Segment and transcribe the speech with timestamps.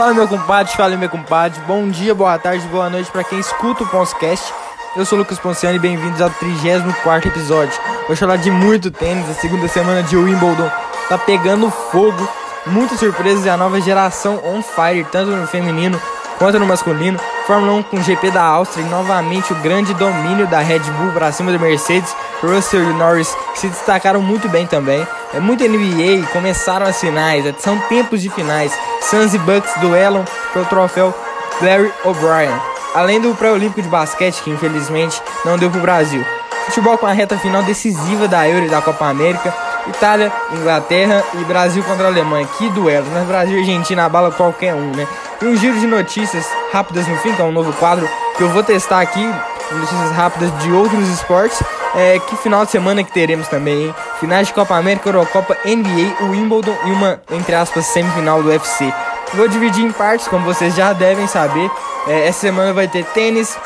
[0.00, 1.60] Fala meu compadre, fala meu compadre.
[1.66, 4.50] Bom dia, boa tarde, boa noite para quem escuta o Ponscast.
[4.96, 7.78] Eu sou o Lucas Ponciano e bem-vindos ao 34 episódio.
[8.06, 10.70] Vou falar de muito tênis, a segunda semana de Wimbledon
[11.06, 12.26] tá pegando fogo.
[12.64, 16.00] Muitas surpresas e a nova geração on fire, tanto no feminino
[16.38, 17.20] quanto no masculino.
[17.46, 21.30] Fórmula 1 com GP da Áustria e novamente o grande domínio da Red Bull para
[21.30, 22.16] cima da Mercedes.
[22.42, 25.06] Russell e Norris se destacaram muito bem também.
[25.34, 28.72] É muito NBA, começaram as finais, são tempos de finais.
[29.10, 31.12] Suns e Bucks duelam pelo troféu
[31.60, 32.54] Larry O'Brien.
[32.94, 36.24] Além do pré-olímpico de basquete, que infelizmente não deu para o Brasil.
[36.66, 39.52] Futebol com a reta final decisiva da Euro e da Copa América.
[39.88, 42.46] Itália, Inglaterra e Brasil contra a Alemanha.
[42.56, 45.08] Que duelo, mas Brasil e Argentina bala qualquer um, né?
[45.42, 48.50] E um giro de notícias rápidas no fim, que é um novo quadro que eu
[48.50, 49.28] vou testar aqui.
[49.72, 51.60] Notícias rápidas de outros esportes.
[51.94, 53.94] É, que final de semana que teremos também, hein?
[54.20, 58.92] Finais de Copa América, Eurocopa, NBA, Wimbledon e uma, entre aspas, semifinal do UFC.
[59.34, 61.70] Vou dividir em partes, como vocês já devem saber.
[62.06, 63.56] É, essa semana vai ter tênis,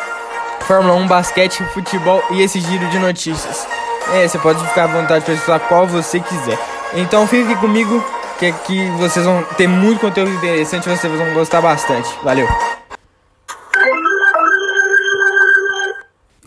[0.60, 3.66] Fórmula 1, basquete, futebol e esse giro de notícias.
[4.14, 6.58] É, você pode ficar à vontade para estudar qual você quiser.
[6.94, 8.02] Então fique comigo,
[8.38, 12.08] que aqui vocês vão ter muito conteúdo interessante, vocês vão gostar bastante.
[12.22, 12.48] Valeu!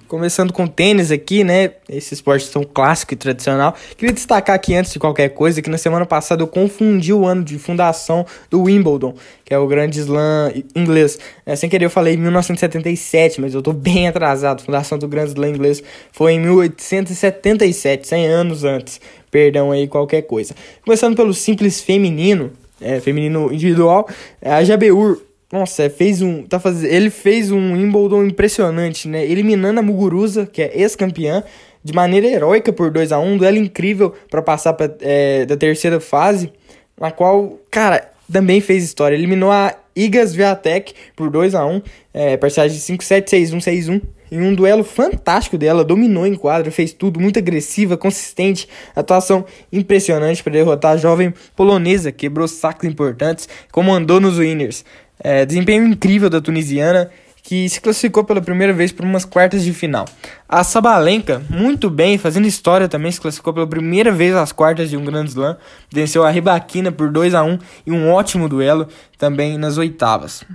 [0.08, 1.72] Começando com tênis aqui, né?
[1.89, 3.75] Esse esporte tão clássico e tradicional.
[3.97, 7.44] Queria destacar aqui antes de qualquer coisa que na semana passada eu confundi o ano
[7.44, 9.13] de fundação do Wimbledon,
[9.44, 11.19] que é o grande slam inglês.
[11.45, 14.61] É, sem querer eu falei 1977, mas eu tô bem atrasado.
[14.61, 19.02] A fundação do grande slam inglês foi em 1877, 100 anos antes.
[19.30, 20.55] Perdão aí qualquer coisa.
[20.85, 24.08] Começando pelo simples feminino, é, feminino individual,
[24.41, 26.44] a Jabeur nossa, fez um.
[26.44, 26.84] Tá faz...
[26.84, 29.26] Ele fez um Wimbledon impressionante, né?
[29.26, 31.44] Eliminando a Muguruza, que é ex-campeã,
[31.84, 35.56] de maneira heróica por 2 a 1 um duelo incrível para passar pra, é, da
[35.56, 36.52] terceira fase,
[37.00, 39.16] na qual, cara, também fez história.
[39.16, 41.81] Eliminou a Igas Viatek por 2 a 1
[42.14, 44.02] é, parciais de 5-7, 6-1, 6-1.
[44.29, 50.44] Em um duelo fantástico dela, dominou em quadra, fez tudo muito agressiva, consistente, atuação impressionante
[50.44, 54.84] para derrotar a jovem polonesa, quebrou sacos importantes, comandou nos winners.
[55.30, 57.12] É, desempenho incrível da tunisiana,
[57.44, 60.06] que se classificou pela primeira vez para umas quartas de final.
[60.48, 64.96] A Sabalenka, muito bem, fazendo história também, se classificou pela primeira vez às quartas de
[64.96, 65.58] um Grand Slam,
[65.92, 70.46] venceu a Ribaquina por 2 a 1 e um ótimo duelo também nas oitavas.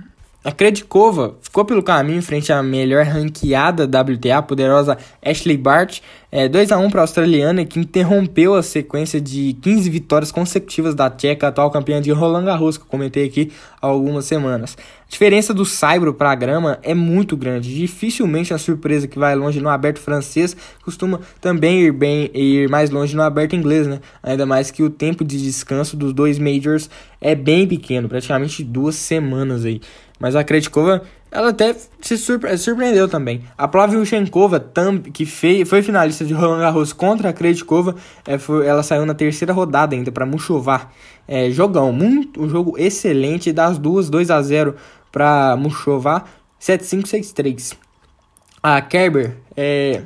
[0.43, 6.69] A Kredikova ficou pelo caminho frente à melhor ranqueada WTA, poderosa Ashley Bart, é, 2
[6.73, 11.47] a 1 para a australiana, que interrompeu a sequência de 15 vitórias consecutivas da Tcheca,
[11.47, 14.75] atual campeã de Roland Garros, que eu comentei aqui há algumas semanas.
[15.07, 17.73] A diferença do saibro para a grama é muito grande.
[17.73, 22.89] Dificilmente a surpresa que vai longe no aberto francês costuma também ir bem ir mais
[22.89, 24.01] longe no aberto inglês, né?
[24.21, 26.89] Ainda mais que o tempo de descanso dos dois majors
[27.21, 29.79] é bem pequeno, praticamente duas semanas aí.
[30.23, 33.43] Mas a Kretkova, ela até se surpre surpreendeu também.
[33.57, 34.57] A Plavyuchenkova,
[35.11, 37.93] que fei, foi finalista de Roland Garros contra a Kretkova,
[38.25, 40.93] é, foi, ela saiu na terceira rodada ainda para Muchovar.
[41.27, 44.75] É, jogão, muito, um jogo excelente das duas, 2 a 0
[45.11, 46.23] para Muchovar,
[46.57, 47.75] 7-5, 6-3.
[48.63, 50.03] A Kerber é,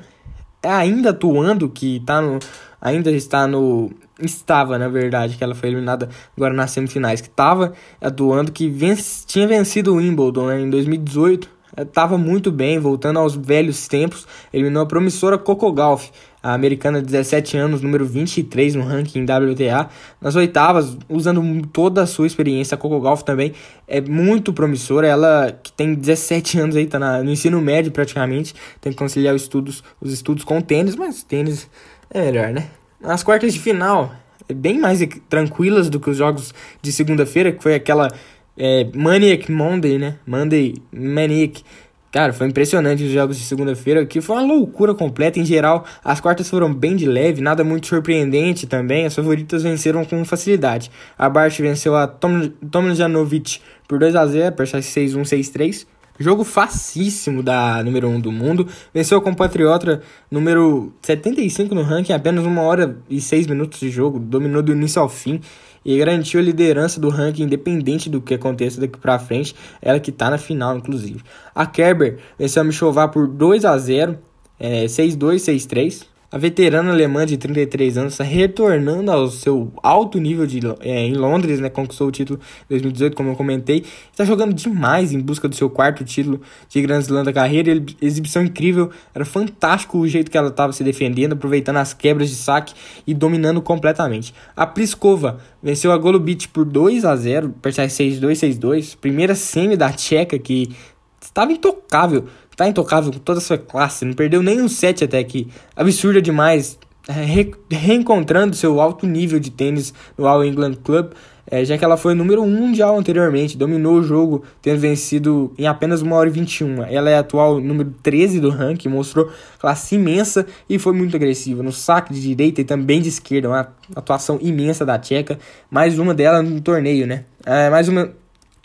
[0.64, 2.40] é ainda atuando, que tá no,
[2.82, 3.92] ainda está no
[4.22, 9.26] estava, na verdade, que ela foi eliminada agora nas semifinais, que estava atuando, que vence,
[9.26, 14.84] tinha vencido o Wimbledon né, em 2018, estava muito bem, voltando aos velhos tempos, eliminou
[14.84, 16.10] a promissora Coco Golf,
[16.42, 19.90] a americana de 17 anos, número 23 no ranking WTA,
[20.20, 23.54] nas oitavas, usando toda a sua experiência, a Coco Golf também
[23.88, 28.56] é muito promissora, ela que tem 17 anos aí, tá na, no ensino médio praticamente,
[28.82, 31.70] tem que conciliar os estudos, os estudos com o tênis, mas tênis
[32.10, 32.68] é melhor, né?
[33.04, 34.12] As quartas de final,
[34.50, 35.00] é bem mais
[35.30, 38.12] tranquilas do que os jogos de segunda-feira, que foi aquela
[38.58, 40.16] é, Maniac Monday, né?
[40.26, 41.64] Monday Maniac.
[42.12, 45.40] Cara, foi impressionante os jogos de segunda-feira, que foi uma loucura completa.
[45.40, 49.06] Em geral, as quartas foram bem de leve, nada muito surpreendente também.
[49.06, 50.90] As favoritas venceram com facilidade.
[51.18, 55.86] A Bart venceu a Tom, Tomljanovic por 2 a 0 por 6-1, 6-3.
[56.20, 58.68] Jogo facíssimo da número 1 do mundo.
[58.94, 64.20] Venceu a compatriota número 75 no ranking apenas uma hora e 6 minutos de jogo.
[64.20, 65.40] Dominou do início ao fim
[65.86, 69.56] e garantiu a liderança do ranking independente do que aconteça daqui para frente.
[69.82, 71.22] Ela que tá na final, inclusive.
[71.54, 74.18] A Kerber venceu a Michovar por 2 a 0
[74.60, 76.17] é, 6-2, 6-3.
[76.30, 81.62] A veterana alemã de 33 anos retornando ao seu alto nível de, é, em Londres,
[81.62, 81.70] né?
[81.70, 83.86] Conquistou o título em 2018, como eu comentei.
[84.12, 87.82] Está jogando demais em busca do seu quarto título de Grand Slam da carreira.
[88.02, 92.36] Exibição incrível, era fantástico o jeito que ela estava se defendendo, aproveitando as quebras de
[92.36, 92.74] saque
[93.08, 94.34] e dominando completamente.
[94.54, 98.98] A Pliskova venceu a Golubic por 2 a 0, parciais 6-2, 6-2.
[99.00, 100.76] Primeira semi da Tcheca que
[101.22, 102.26] estava intocável
[102.58, 105.48] tá intocável com toda a sua classe, não perdeu nem um set até aqui.
[105.76, 106.78] Absurda demais,
[107.08, 111.12] é, re reencontrando seu alto nível de tênis no All England Club,
[111.50, 115.68] é, já que ela foi número 1 mundial anteriormente, dominou o jogo, tendo vencido em
[115.68, 116.84] apenas 1 hora e 21.
[116.84, 121.72] Ela é atual número 13 do ranking, mostrou classe imensa e foi muito agressiva no
[121.72, 125.38] saque de direita e também de esquerda, uma atuação imensa da Tcheca,
[125.70, 127.24] mais uma dela no torneio, né?
[127.46, 128.12] É, mais uma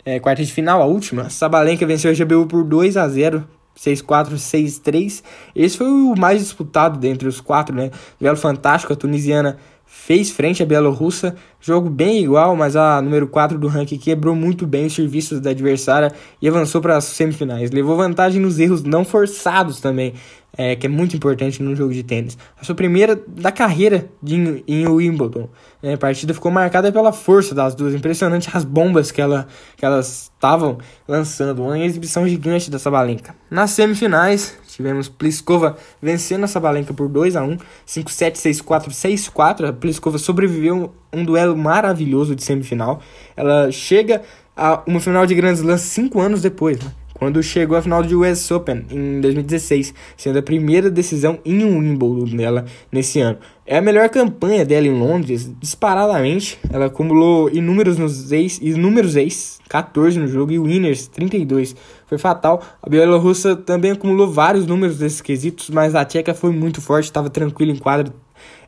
[0.03, 1.29] é, quarta de final, a última.
[1.29, 3.47] Sabalenka venceu a GBU por 2 a 0
[3.77, 5.23] 6-4, 6-3.
[5.55, 7.91] Esse foi o mais disputado dentre os quatro, né?
[8.19, 9.57] Duelo fantástico, a tunisiana
[9.95, 14.65] fez frente à Bielorrussa, jogo bem igual, mas a número 4 do ranking quebrou muito
[14.65, 16.11] bem os serviços da adversária
[16.41, 17.71] e avançou para as semifinais.
[17.71, 20.13] Levou vantagem nos erros não forçados também,
[20.57, 22.37] é, que é muito importante no jogo de tênis.
[22.59, 25.47] A sua primeira da carreira de, em Wimbledon.
[25.81, 25.93] Né?
[25.93, 27.93] A partida ficou marcada pela força das duas.
[27.93, 29.47] Impressionante as bombas que, ela,
[29.77, 31.63] que elas estavam lançando.
[31.63, 33.35] Uma exibição gigante da Sabalenka.
[33.49, 39.69] Nas semifinais, tivemos Pliskova vencendo a Sabalenka por 2 a 1 5-7, 6-4, 6-4.
[39.69, 43.01] A Pliskova sobreviveu um duelo maravilhoso de semifinal.
[43.35, 44.21] Ela chega
[44.55, 46.79] a uma final de Grand Slam 5 anos depois.
[46.79, 46.91] Né?
[47.23, 52.35] quando chegou à final de US Open em 2016, sendo a primeira decisão em Wimbledon
[52.35, 53.37] dela nesse ano.
[53.65, 56.59] É a melhor campanha dela em Londres, disparadamente.
[56.69, 61.73] Ela acumulou inúmeros nos ex, inúmeros ex, 14 no jogo, e winners, 32.
[62.13, 62.61] Foi fatal.
[62.79, 67.27] A Bielorrussa também acumulou vários números desses quesitos, mas a tcheca foi muito forte, estava
[67.27, 68.13] tranquila em quadra,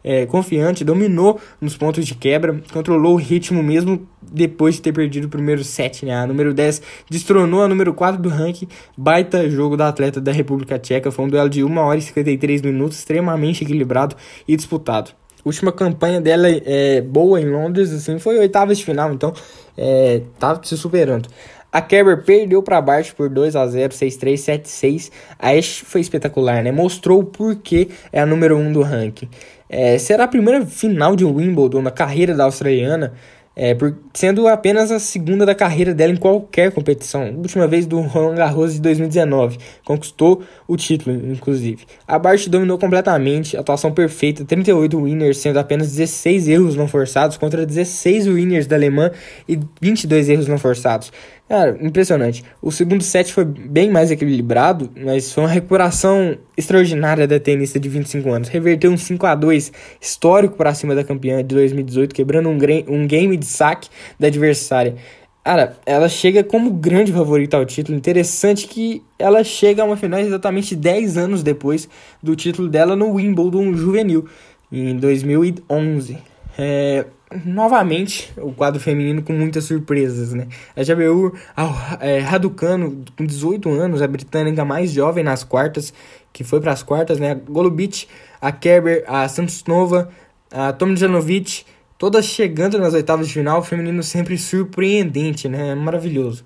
[0.04, 5.26] é, confiante, dominou nos pontos de quebra, controlou o ritmo mesmo depois de ter perdido
[5.26, 6.04] o primeiro set.
[6.04, 6.16] Né?
[6.16, 8.68] A número 10 destronou a número 4 do ranking.
[8.98, 11.12] Baita jogo da atleta da República Tcheca.
[11.12, 14.16] Foi um duelo de 1 hora e 53 minutos, extremamente equilibrado
[14.48, 15.12] e disputado.
[15.46, 19.32] Última campanha dela é boa em Londres, assim, foi oitavas de final, então
[19.78, 21.30] é, tá se superando.
[21.76, 25.12] A Kerber perdeu para baixo por 2 a 0 6-3, 7-6.
[25.38, 26.72] A Ash foi espetacular, né?
[26.72, 29.28] Mostrou o porquê é a número 1 um do ranking.
[29.68, 33.12] É, será a primeira final de Wimbledon na carreira da australiana,
[33.54, 37.34] é, por, sendo apenas a segunda da carreira dela em qualquer competição.
[37.36, 39.58] Última vez do Roland Garros de 2019.
[39.84, 41.86] Conquistou o título, inclusive.
[42.08, 47.66] A Bart dominou completamente, atuação perfeita, 38 winners, sendo apenas 16 erros não forçados contra
[47.66, 49.12] 16 winners da alemã
[49.48, 51.12] e 22 erros não forçados.
[51.48, 52.44] Cara, impressionante.
[52.60, 57.88] O segundo set foi bem mais equilibrado, mas foi uma recuperação extraordinária da tenista de
[57.88, 58.50] 25 anos.
[58.50, 59.72] Reverteu um 5 a 2
[60.02, 62.58] histórico para cima da campeã de 2018, quebrando um,
[62.88, 63.90] um game de saque
[64.20, 64.96] da adversária.
[65.44, 67.96] Cara, ela chega como grande favorita ao título.
[67.96, 71.88] Interessante que ela chega a uma final exatamente 10 anos depois
[72.24, 74.26] do título dela no Wimbledon juvenil,
[74.72, 76.18] em 2011.
[76.58, 77.06] É,
[77.44, 80.48] novamente o quadro feminino com muitas surpresas, né?
[80.76, 85.94] A JBU, a é, Raducano, com 18 anos, a britânica mais jovem nas quartas,
[86.32, 87.32] que foi para as quartas, né?
[87.32, 88.08] A Golubic,
[88.42, 90.10] a Kerber, a Santos Nova,
[90.52, 91.66] a Tomljanovic,
[91.98, 95.70] todas chegando nas oitavas de final, feminino sempre surpreendente, né?
[95.70, 96.46] É maravilhoso.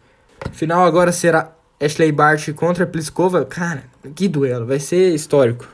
[0.51, 3.45] Final agora será Ashley Bart contra Pliskova.
[3.45, 3.83] Cara,
[4.15, 5.67] que duelo, vai ser histórico.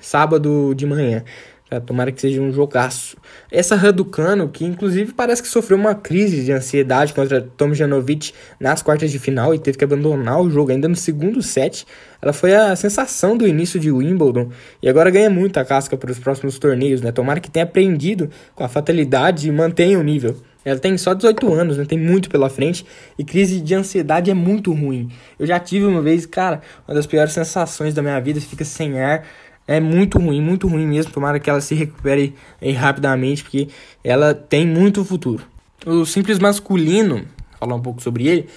[0.00, 1.24] Sábado de manhã.
[1.70, 3.16] É, tomara que seja um jogaço.
[3.48, 8.82] Essa Raducano, que inclusive parece que sofreu uma crise de ansiedade contra Tom Janovic nas
[8.82, 11.86] quartas de final e teve que abandonar o jogo ainda no segundo set.
[12.20, 14.50] Ela foi a sensação do início de Wimbledon
[14.82, 17.12] e agora ganha muita casca para os próximos torneios, né?
[17.12, 20.36] Tomara que tenha aprendido com a fatalidade e mantenha o nível.
[20.64, 21.84] Ela tem só 18 anos, né?
[21.84, 22.84] Tem muito pela frente
[23.16, 25.08] e crise de ansiedade é muito ruim.
[25.38, 29.00] Eu já tive uma vez, cara, uma das piores sensações da minha vida, fica sem
[29.00, 29.24] ar
[29.70, 31.12] é muito ruim, muito ruim mesmo.
[31.12, 32.34] Tomara que ela se recupere
[32.76, 33.68] rapidamente, porque
[34.02, 35.44] ela tem muito futuro.
[35.86, 37.24] O simples masculino,
[37.60, 38.48] falar um pouco sobre ele,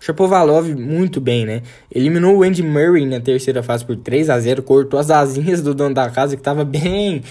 [0.00, 1.60] Chapovalov muito bem, né?
[1.94, 5.74] Eliminou o Andy Murray na terceira fase por 3 a 0 cortou as asinhas do
[5.74, 7.22] dono da casa, que estava bem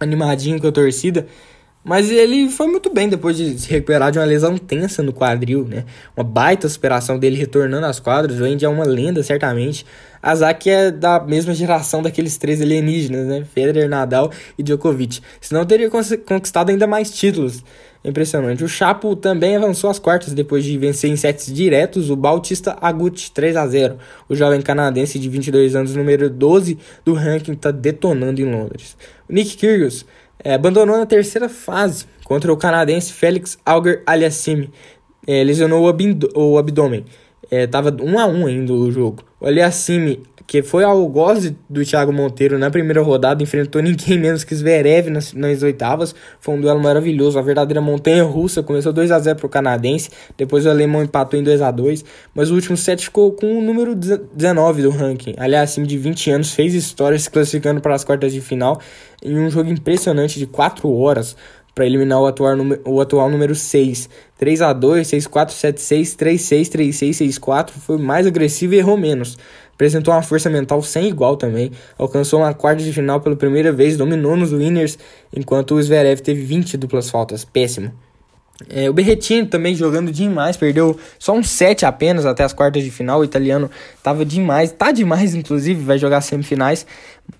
[0.00, 1.26] animadinho com a torcida.
[1.84, 5.66] Mas ele foi muito bem depois de se recuperar de uma lesão tensa no quadril,
[5.66, 5.84] né?
[6.16, 8.40] Uma baita superação dele retornando às quadras.
[8.40, 9.84] O Andy é uma lenda, certamente.
[10.22, 13.44] Azak é da mesma geração daqueles três alienígenas, né?
[13.54, 15.20] Federer, Nadal e Djokovic.
[15.40, 17.64] Senão teria conquistado ainda mais títulos.
[18.04, 18.64] impressionante.
[18.64, 23.30] O Chapo também avançou às quartas depois de vencer em sets diretos o Bautista Agut
[23.32, 23.98] 3 a 0.
[24.28, 28.96] O jovem canadense de 22 anos, número 12 do ranking, está detonando em Londres.
[29.28, 30.06] O Nick Kyrgios
[30.42, 34.70] é, abandonou na terceira fase contra o canadense Félix Auger Aliassime.
[35.26, 37.04] É, lesionou o, o abdômen.
[37.50, 39.24] É, tava 1 a 1 ainda o jogo.
[39.40, 44.42] O Aliassime que foi ao goze do Thiago Monteiro na primeira rodada, enfrentou ninguém menos
[44.42, 46.12] que Zverev nas, nas oitavas.
[46.40, 48.60] Foi um duelo maravilhoso, a verdadeira montanha russa.
[48.60, 52.04] Começou 2 a 0 para o canadense, depois o alemão empatou em 2 a 2
[52.34, 55.34] mas o último set ficou com o número 19 do ranking.
[55.36, 58.80] Aliás, acima de 20 anos, fez história se classificando para as quartas de final
[59.22, 61.36] em um jogo impressionante de 4 horas
[61.74, 64.08] para eliminar o atual, o atual número 6.
[64.38, 68.26] 3 a 2 6 4 7 6 3 6 3 6 6 4 foi mais
[68.26, 69.36] agressivo e errou menos
[69.80, 73.96] apresentou uma força mental sem igual também, alcançou uma quarta de final pela primeira vez,
[73.96, 74.98] dominou nos winners,
[75.34, 77.90] enquanto o Zverev teve 20 duplas faltas, péssimo.
[78.68, 82.90] É, o Berretini também jogando demais, perdeu só um set apenas até as quartas de
[82.90, 83.20] final.
[83.20, 83.70] O italiano
[84.02, 86.86] tava demais, tá demais, inclusive, vai jogar semifinais.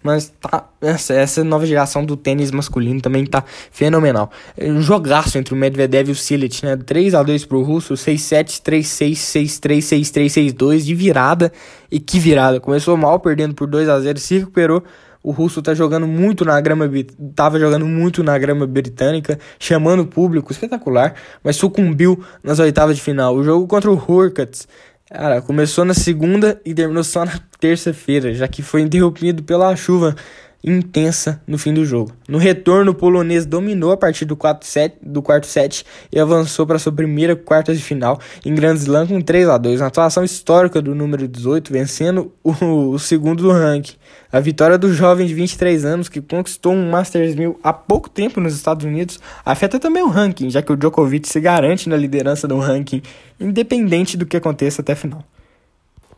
[0.02, 4.30] Mas tá, essa, essa nova geração do tênis masculino também tá fenomenal.
[4.56, 6.76] É um jogaço entre o Medvedev e o Silic, né?
[6.76, 11.52] 3 a 2 pro russo, 6-7, 3-6, 6-3, 6-3, 6-2 de virada.
[11.90, 12.60] E que virada!
[12.60, 14.82] Começou mal, perdendo por 2 a 0 se recuperou
[15.22, 16.90] o russo tá jogando muito na grama,
[17.34, 23.02] tava jogando muito na grama britânica, chamando o público, espetacular, mas sucumbiu nas oitavas de
[23.02, 23.34] final.
[23.34, 24.66] O jogo contra o Hurkacz,
[25.10, 30.16] cara, começou na segunda e terminou só na terça-feira, já que foi interrompido pela chuva
[30.62, 32.12] intensa no fim do jogo.
[32.28, 36.66] No retorno, o polonês dominou a partir do, 4 set, do quarto set e avançou
[36.66, 40.22] para sua primeira quarta de final em Grand Slam com 3 a 2 uma atuação
[40.22, 42.52] histórica do número 18, vencendo o,
[42.90, 43.94] o segundo do ranking.
[44.32, 48.40] A vitória do jovem de 23 anos, que conquistou um Masters 1000 há pouco tempo
[48.40, 52.46] nos Estados Unidos, afeta também o ranking, já que o Djokovic se garante na liderança
[52.46, 53.02] do ranking,
[53.40, 55.24] independente do que aconteça até a final.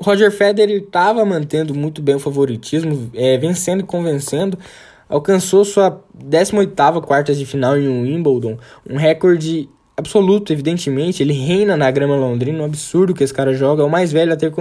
[0.03, 4.59] Roger Federer estava mantendo muito bem o favoritismo, é, vencendo e convencendo.
[5.09, 11.23] Alcançou sua 18ª quartas de final em Wimbledon, um recorde absoluto, evidentemente.
[11.23, 13.83] Ele reina na grama londrina, um absurdo que esse cara joga.
[13.83, 14.53] É o mais velho a ter,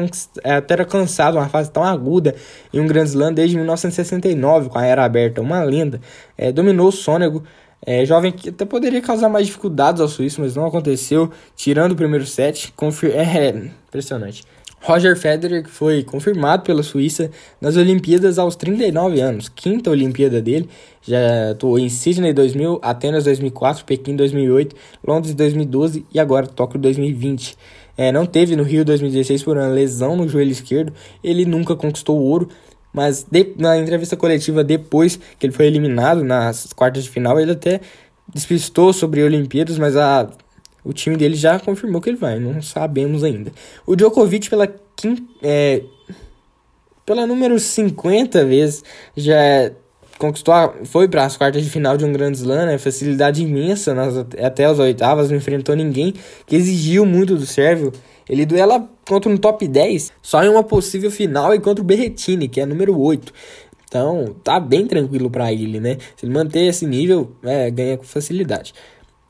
[0.43, 2.35] a ter alcançado uma fase tão aguda
[2.73, 5.41] em um Grand Slam desde 1969, com a era aberta.
[5.41, 5.99] Uma lenda.
[6.37, 7.43] É, dominou o Sônego.
[7.83, 11.31] É, jovem que até poderia causar mais dificuldades ao suíço, mas não aconteceu.
[11.55, 14.43] Tirando o primeiro set, confir é impressionante.
[14.81, 17.29] Roger Federer, foi confirmado pela Suíça
[17.61, 20.67] nas Olimpíadas aos 39 anos, quinta Olimpíada dele,
[21.03, 27.55] já atuou em Sydney 2000, Atenas 2004, Pequim 2008, Londres 2012 e agora Tóquio 2020.
[27.95, 32.19] É, não teve no Rio 2016 por uma lesão no joelho esquerdo, ele nunca conquistou
[32.19, 32.49] o ouro,
[32.91, 37.51] mas de, na entrevista coletiva depois que ele foi eliminado nas quartas de final, ele
[37.51, 37.81] até
[38.33, 40.27] despistou sobre Olimpíadas, mas a
[40.83, 43.51] o time dele já confirmou que ele vai, não sabemos ainda.
[43.85, 45.83] O Djokovic, pela, quim, é,
[47.05, 48.83] pela número 50 vezes,
[49.15, 49.71] já
[50.17, 52.77] conquistou, a, foi para as quartas de final de um Grand Slam, né?
[52.77, 56.13] facilidade imensa nas, até as oitavas, não enfrentou ninguém
[56.45, 57.91] que exigiu muito do sérvio.
[58.29, 62.47] Ele duela contra um top 10 só em uma possível final e contra o Berretini,
[62.47, 63.33] que é número 8.
[63.87, 65.97] Então, tá bem tranquilo para ele, né?
[66.15, 68.73] Se ele manter esse nível, é, ganha com facilidade.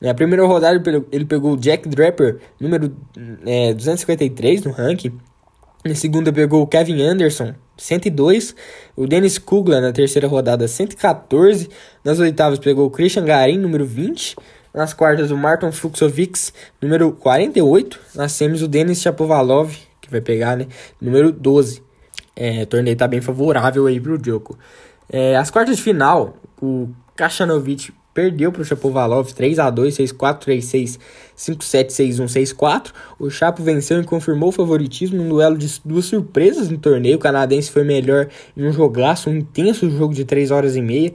[0.02, 0.82] Na primeira rodada
[1.12, 2.92] ele pegou o Jack Draper, número
[3.46, 5.16] é, 253 no ranking.
[5.84, 8.52] Na segunda pegou o Kevin Anderson, 102.
[8.96, 11.68] O Dennis Kugler na terceira rodada, 114.
[12.04, 14.34] Nas oitavas pegou o Christian Garin, número 20.
[14.74, 18.00] Nas quartas o Martin Fuxovics, número 48.
[18.16, 20.66] Nas semis o Denis Chapovalov, que vai pegar, né?
[21.00, 21.80] Número 12.
[22.34, 24.58] É, o torneio tá bem favorável aí pro Djoko.
[25.08, 30.44] É, as quartas de final, o Kachanowicz perdeu para o Chapovalov 3 a 2 6-4,
[30.46, 30.98] 3-6,
[31.36, 32.92] 5-7, 6-1, 6-4.
[33.18, 37.16] O Chapo venceu e confirmou o favoritismo num duelo de duas surpresas no torneio.
[37.16, 41.12] O canadense foi melhor em um jogaço, um intenso jogo de 3 horas e meia.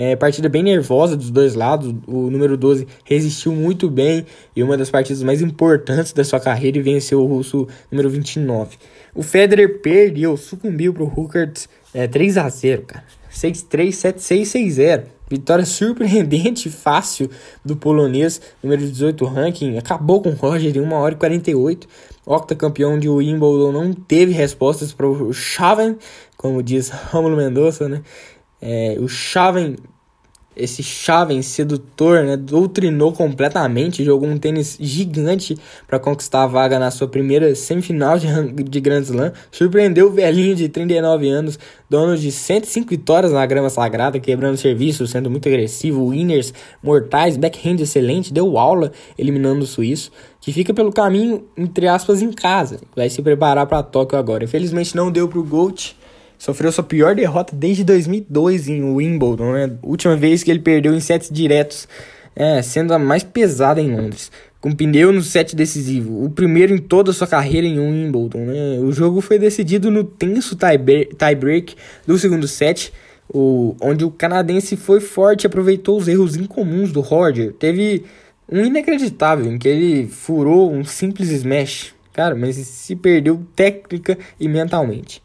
[0.00, 1.92] É, partida bem nervosa dos dois lados.
[2.06, 4.24] O número 12 resistiu muito bem
[4.54, 8.76] e uma das partidas mais importantes da sua carreira e venceu o russo número 29.
[9.12, 11.52] O Federer perdeu, sucumbiu para o Hooker
[11.92, 13.04] é, 3 a 0 cara.
[13.32, 15.17] 6-3, 7-6, 6-0.
[15.30, 17.30] Vitória surpreendente e fácil
[17.64, 21.88] do polonês, número 18 ranking, acabou com o Roger em 1 hora e 48.
[22.24, 25.96] Octacampeão de Wimbledon não teve respostas para o Chaven,
[26.36, 28.02] como diz Romulo Mendonça, né?
[28.60, 29.76] É, o Chaven
[30.58, 36.90] esse jovem sedutor, né, doutrinou completamente, jogou um tênis gigante para conquistar a vaga na
[36.90, 38.26] sua primeira semifinal de,
[38.64, 43.70] de Grand Slam, surpreendeu o velhinho de 39 anos, dono de 105 vitórias na grama
[43.70, 50.10] sagrada, quebrando serviço, sendo muito agressivo, winners mortais, backhand excelente, deu aula eliminando o suíço,
[50.40, 54.44] que fica pelo caminho, entre aspas, em casa, vai se preparar para Tóquio agora.
[54.44, 55.96] Infelizmente não deu pro Gold,
[56.38, 59.70] Sofreu sua pior derrota desde 2002 em Wimbledon, né?
[59.82, 61.88] Última vez que ele perdeu em sets diretos,
[62.36, 64.30] é, sendo a mais pesada em Londres.
[64.60, 68.46] Com pneu no set decisivo, o primeiro em toda sua carreira em Wimbledon.
[68.46, 68.78] Né?
[68.80, 71.74] O jogo foi decidido no tenso tie-break
[72.06, 72.92] do segundo set,
[73.28, 77.52] o, onde o canadense foi forte e aproveitou os erros incomuns do Roger.
[77.52, 78.04] Teve
[78.50, 84.48] um inacreditável em que ele furou um simples smash, cara, mas se perdeu técnica e
[84.48, 85.20] mentalmente.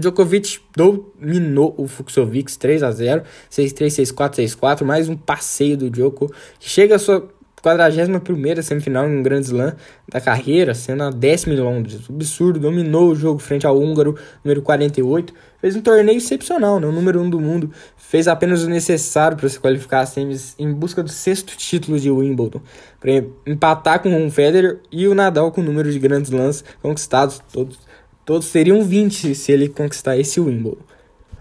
[0.00, 4.84] Djokovic dominou o Fuxovics 3 a 0 6-3, 6-4, 6-4.
[4.84, 7.28] Mais um passeio do Djoko, que chega à sua
[7.62, 9.74] 41 semifinal em um Grand Slam
[10.08, 12.00] da carreira, sendo a décima em Londres.
[12.08, 15.32] Absurdo, dominou o jogo frente ao húngaro, número 48.
[15.60, 16.86] Fez um torneio excepcional, né?
[16.86, 17.70] o número 1 um do mundo.
[17.96, 22.62] Fez apenas o necessário para se qualificar semis em busca do sexto título de Wimbledon.
[22.98, 27.42] Para empatar com o Federer e o Nadal com o número de Grand Slams conquistados,
[27.52, 27.78] todos
[28.24, 30.78] Todos teriam 20 se ele conquistar esse Wimbledon.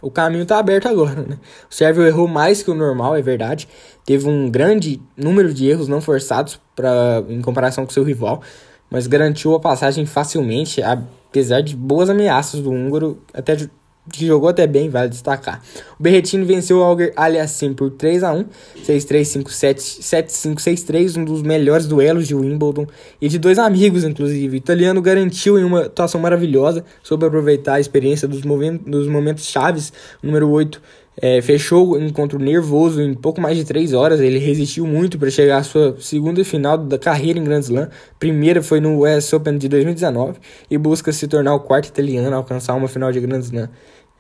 [0.02, 1.38] O caminho está aberto agora, né?
[1.70, 3.68] O Sérvio errou mais que o normal, é verdade.
[4.06, 8.42] Teve um grande número de erros não forçados pra, em comparação com seu rival,
[8.90, 13.56] mas garantiu a passagem facilmente, apesar de boas ameaças do húngaro, até
[14.12, 15.62] que jogou até bem, vale destacar.
[16.00, 18.46] O Berretini venceu o Alger Aliassim por 3 a 1
[18.86, 22.88] 6-3, 5-7, 7-5, 6-3, um dos melhores duelos de Wimbledon
[23.22, 24.56] e de dois amigos, inclusive.
[24.56, 28.42] O italiano garantiu em uma atuação maravilhosa, soube aproveitar a experiência dos,
[28.86, 29.94] dos momentos chaves.
[30.24, 30.82] O número 8
[31.22, 34.20] é, fechou o encontro nervoso em pouco mais de 3 horas.
[34.20, 37.90] Ele resistiu muito para chegar à sua segunda final da carreira em Grand Slam.
[38.18, 40.40] Primeira foi no US Open de 2019
[40.72, 43.70] e busca se tornar o quarto italiano a alcançar uma final de Grand Slam.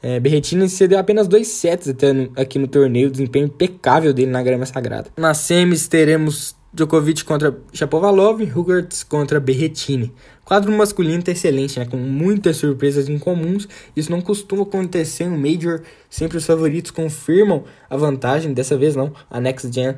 [0.01, 4.41] É, Berrettini cedeu apenas dois sets até no, aqui no torneio, desempenho impecável dele na
[4.41, 5.10] grama sagrada.
[5.18, 10.13] Na semis teremos Djokovic contra Shapovalov, Hugertz contra Berrettini.
[10.46, 11.86] Quadro masculino tá excelente, né?
[11.86, 13.68] com muitas surpresas incomuns.
[13.96, 15.82] Isso não costuma acontecer no Major.
[16.10, 18.53] Sempre os favoritos confirmam a vantagem.
[18.53, 19.12] Dessa vez não.
[19.29, 19.96] A Next Gen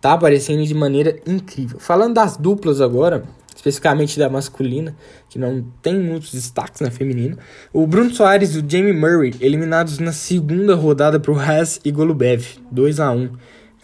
[0.00, 1.78] tá aparecendo de maneira incrível.
[1.78, 3.24] Falando das duplas agora,
[3.58, 4.94] especificamente da masculina,
[5.28, 7.36] que não tem muitos destaques na feminina.
[7.72, 11.90] O Bruno Soares e o Jamie Murray eliminados na segunda rodada para o Haas e
[11.90, 13.30] Golubev, 2 a 1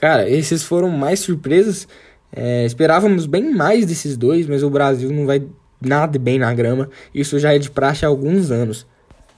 [0.01, 1.89] Cara, esses foram mais surpresas.
[2.33, 5.45] É, esperávamos bem mais desses dois, mas o Brasil não vai
[5.81, 6.89] nada bem na grama.
[7.13, 8.87] Isso já é de praxe há alguns anos.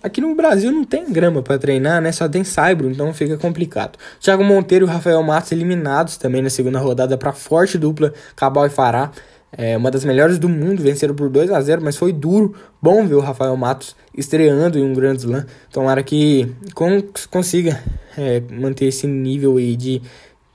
[0.03, 2.13] Aqui no Brasil não tem grama para treinar, né?
[2.13, 3.99] Só tem saibro, então fica complicado.
[4.21, 8.71] Thiago Monteiro e Rafael Matos eliminados também na segunda rodada para forte dupla Cabal e
[8.71, 9.11] Fará.
[9.57, 12.55] É uma das melhores do mundo, venceram por 2 a 0 mas foi duro.
[12.81, 15.47] Bom ver o Rafael Matos estreando em um grande slam.
[15.73, 16.53] Tomara que
[17.31, 17.83] consiga
[18.19, 20.03] é, manter esse nível aí de.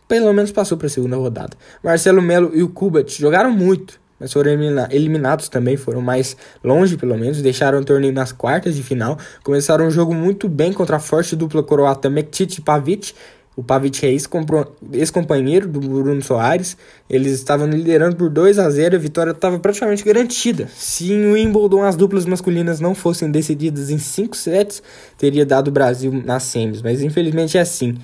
[0.08, 1.58] Pelo menos passou para a segunda rodada.
[1.84, 4.52] Marcelo Melo e o Kubat jogaram muito, mas foram
[4.92, 9.88] eliminados também, foram mais longe pelo menos, deixaram o torneio nas quartas de final, começaram
[9.88, 13.14] um jogo muito bem contra a forte dupla croata Mektic Pavic,
[13.56, 16.78] o Pavic é ex-companheiro do Bruno Soares.
[17.10, 20.70] Eles estavam liderando por 2 a 0 a vitória estava praticamente garantida.
[20.74, 24.82] Se em Wimbledon as duplas masculinas não fossem decididas em 5 sets,
[25.18, 26.82] teria dado o Brasil nas semis.
[26.82, 27.98] Mas infelizmente é assim.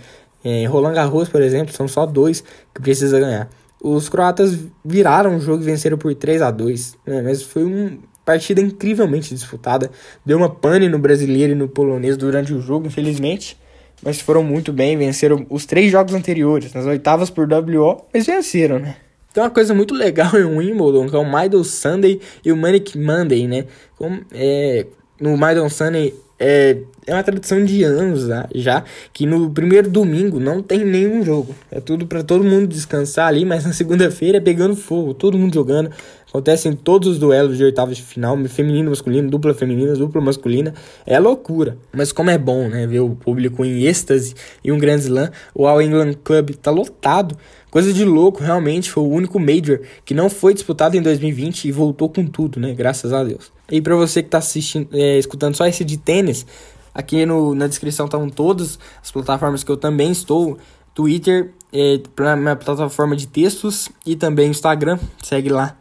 [0.44, 2.44] É, Roland Garros, por exemplo, são só dois
[2.76, 3.50] que precisa ganhar.
[3.82, 7.22] Os croatas viraram o jogo e venceram por 3 a 2 né?
[7.22, 7.92] mas foi uma
[8.26, 9.90] partida incrivelmente disputada.
[10.26, 13.58] Deu uma pane no brasileiro e no polonês durante o jogo, infelizmente
[14.02, 18.80] mas foram muito bem, venceram os três jogos anteriores, nas oitavas por WO, mas venceram,
[18.80, 18.96] né?
[19.34, 22.98] Tem uma coisa muito legal em Wimbledon, que é o Maidon Sunday e o Manic
[22.98, 23.66] Monday, né?
[23.96, 24.86] Como, é,
[25.20, 30.40] no Maidon Sunday é, é uma tradição de anos já, já, que no primeiro domingo
[30.40, 31.56] não tem nenhum jogo.
[31.72, 35.54] É tudo para todo mundo descansar ali, mas na segunda-feira é pegando fogo, todo mundo
[35.54, 35.90] jogando.
[36.28, 40.74] Acontecem todos os duelos de oitavas de final, feminino, masculino, dupla feminina, dupla masculina.
[41.06, 41.78] É loucura.
[41.92, 45.32] Mas como é bom, né, ver o público em êxtase e um Grand Slam.
[45.56, 47.38] O All England Club tá lotado.
[47.72, 48.92] Coisa de louco, realmente.
[48.92, 52.74] Foi o único Major que não foi disputado em 2020 e voltou com tudo, né?
[52.74, 53.52] Graças a Deus.
[53.72, 56.46] E para você que tá assistindo, é, escutando só esse de tênis,
[56.94, 60.58] aqui no, na descrição estão todas as plataformas que eu também estou.
[60.94, 62.00] Twitter, é,
[62.36, 65.00] minha plataforma de textos e também Instagram.
[65.24, 65.78] Segue lá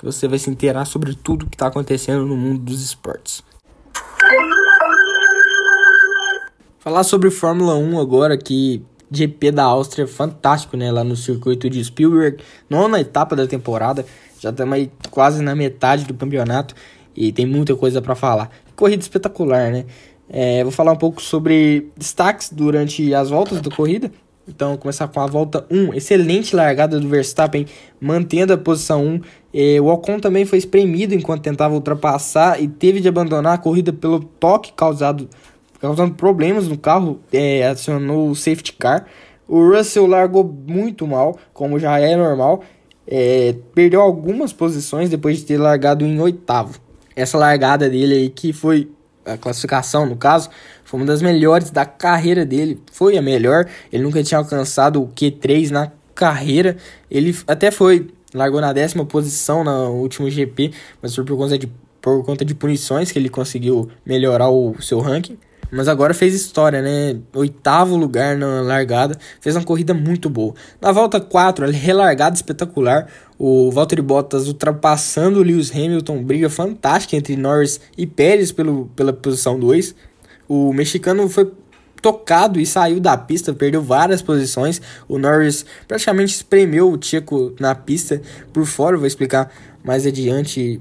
[0.00, 3.44] que você vai se inteirar sobre tudo que está acontecendo no mundo dos esportes.
[6.78, 10.90] Falar sobre Fórmula 1 agora, que GP da Áustria fantástico, né?
[10.90, 14.06] Lá no circuito de Spielberg, nona etapa da temporada.
[14.38, 16.74] Já estamos aí quase na metade do campeonato
[17.14, 18.50] e tem muita coisa para falar.
[18.74, 19.84] Corrida espetacular, né?
[20.30, 24.10] É, vou falar um pouco sobre destaques durante as voltas da corrida.
[24.48, 25.94] Então, começar com a volta 1.
[25.94, 27.66] Excelente largada do Verstappen,
[28.00, 29.20] mantendo a posição 1.
[29.52, 33.92] E o Ocon também foi espremido enquanto tentava ultrapassar e teve de abandonar a corrida
[33.92, 35.28] pelo toque causado,
[35.80, 37.20] causando problemas no carro.
[37.32, 39.06] É, acionou o safety car.
[39.46, 42.62] O Russell largou muito mal, como já é normal.
[43.06, 46.80] É, perdeu algumas posições depois de ter largado em oitavo.
[47.14, 48.90] Essa largada dele aí que foi
[49.24, 50.48] a classificação, no caso,
[50.90, 52.82] foi uma das melhores da carreira dele.
[52.90, 53.64] Foi a melhor.
[53.92, 56.76] Ele nunca tinha alcançado o Q3 na carreira.
[57.08, 61.70] Ele até foi, largou na décima posição no último GP, mas foi por conta de,
[62.02, 65.38] por conta de punições que ele conseguiu melhorar o seu ranking.
[65.70, 67.20] Mas agora fez história, né?
[67.34, 69.16] Oitavo lugar na largada.
[69.40, 70.54] Fez uma corrida muito boa.
[70.80, 73.06] Na volta 4, relargada espetacular.
[73.38, 76.24] O Valtteri Bottas ultrapassando o Lewis Hamilton.
[76.24, 79.94] Briga fantástica entre Norris e Pérez pelo, pela posição 2.
[80.52, 81.48] O mexicano foi
[82.02, 84.82] tocado e saiu da pista, perdeu várias posições.
[85.06, 88.20] O Norris praticamente espremeu o Checo na pista
[88.52, 88.96] por fora.
[88.96, 89.48] Vou explicar
[89.84, 90.80] mais adiante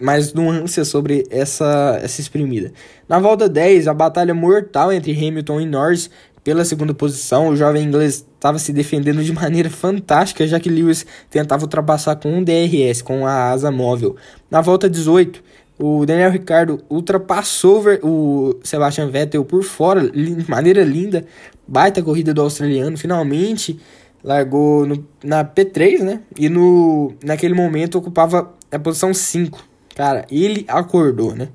[0.00, 2.72] mais nuances sobre essa, essa exprimida.
[3.06, 6.08] Na volta 10, a batalha mortal entre Hamilton e Norris
[6.42, 7.48] pela segunda posição.
[7.48, 12.32] O jovem inglês estava se defendendo de maneira fantástica, já que Lewis tentava ultrapassar com
[12.32, 14.16] um DRS, com a asa móvel.
[14.50, 15.42] Na volta 18,
[15.84, 21.24] o Daniel Ricciardo ultrapassou o Sebastian Vettel por fora, de maneira linda.
[21.66, 23.80] Baita corrida do australiano, finalmente
[24.22, 26.20] largou no, na P3, né?
[26.38, 29.58] E no, naquele momento ocupava a posição 5.
[29.96, 31.48] Cara, ele acordou, né?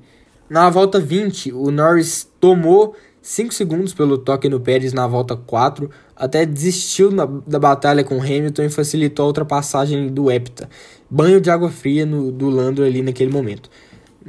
[0.50, 5.90] Na volta 20, o Norris tomou 5 segundos pelo toque no Pérez na volta 4,
[6.14, 10.68] até desistiu na, da batalha com Hamilton e facilitou a ultrapassagem do Epta.
[11.08, 13.70] Banho de água fria no, do Lando ali naquele momento.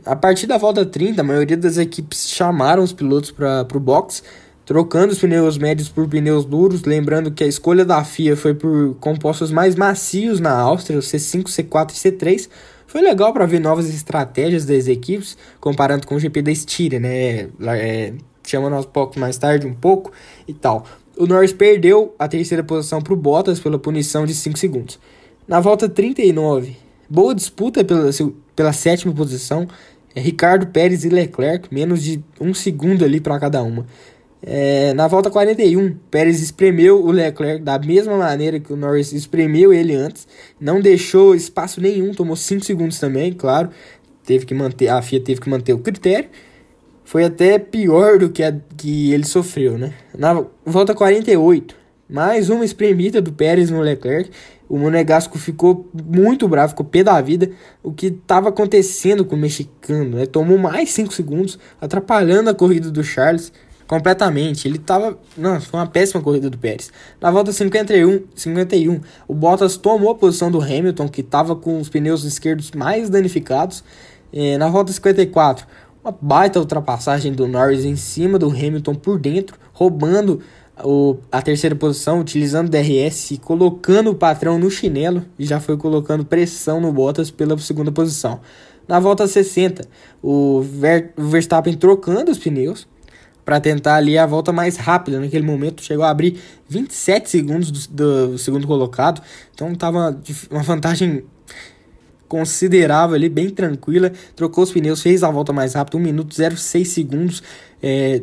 [0.05, 4.23] A partir da volta 30, a maioria das equipes chamaram os pilotos para o box,
[4.65, 8.95] trocando os pneus médios por pneus duros, lembrando que a escolha da FIA foi por
[8.99, 12.49] compostos mais macios na Áustria, o C5, C4 e C3,
[12.85, 17.47] foi legal para ver novas estratégias das equipes, comparando com o GP da Styria, né?
[17.61, 18.13] É,
[18.45, 20.11] chamando aos poucos mais tarde um pouco
[20.47, 20.85] e tal.
[21.15, 24.99] O Norris perdeu a terceira posição para o Bottas pela punição de 5 segundos.
[25.47, 26.77] Na volta 39,
[27.09, 28.09] boa disputa pela,
[28.55, 29.67] pela sétima posição.
[30.13, 33.85] É, Ricardo Pérez e Leclerc, menos de um segundo ali para cada uma.
[34.41, 39.73] É, na volta 41, Pérez espremeu o Leclerc da mesma maneira que o Norris espremeu
[39.73, 40.27] ele antes,
[40.59, 43.69] não deixou espaço nenhum, tomou 5 segundos também, claro,
[44.25, 46.29] teve que manter, a FIA teve que manter o critério.
[47.03, 49.93] Foi até pior do que a que ele sofreu, né?
[50.15, 51.75] Na volta 48,
[52.07, 54.29] mais uma espremida do Pérez no Leclerc.
[54.69, 57.49] O Monegasco ficou muito bravo, ficou pé da vida.
[57.81, 60.25] O que estava acontecendo com o mexicano, né?
[60.27, 63.51] Tomou mais 5 segundos, atrapalhando a corrida do Charles
[63.89, 64.67] completamente.
[64.67, 65.17] Ele tava.
[65.35, 66.91] Não, foi uma péssima corrida do Pérez.
[67.19, 71.89] Na volta 51, 51 o Bottas tomou a posição do Hamilton, que estava com os
[71.89, 73.83] pneus esquerdos mais danificados.
[74.31, 75.65] É, na volta 54,
[76.03, 80.39] uma baita ultrapassagem do Norris em cima do Hamilton por dentro, roubando
[80.83, 86.25] o, a terceira posição, utilizando DRS colocando o patrão no chinelo, e já foi colocando
[86.25, 88.39] pressão no Bottas pela segunda posição.
[88.87, 89.87] Na volta 60,
[90.21, 92.87] o, Ver, o Verstappen trocando os pneus
[93.45, 95.19] para tentar ali a volta mais rápida.
[95.19, 99.21] Naquele momento chegou a abrir 27 segundos do, do segundo colocado,
[99.53, 101.23] então estava uma vantagem
[102.27, 104.11] considerável ali, bem tranquila.
[104.35, 107.43] Trocou os pneus, fez a volta mais rápida, 1 minuto 06 segundos,
[107.81, 108.21] é,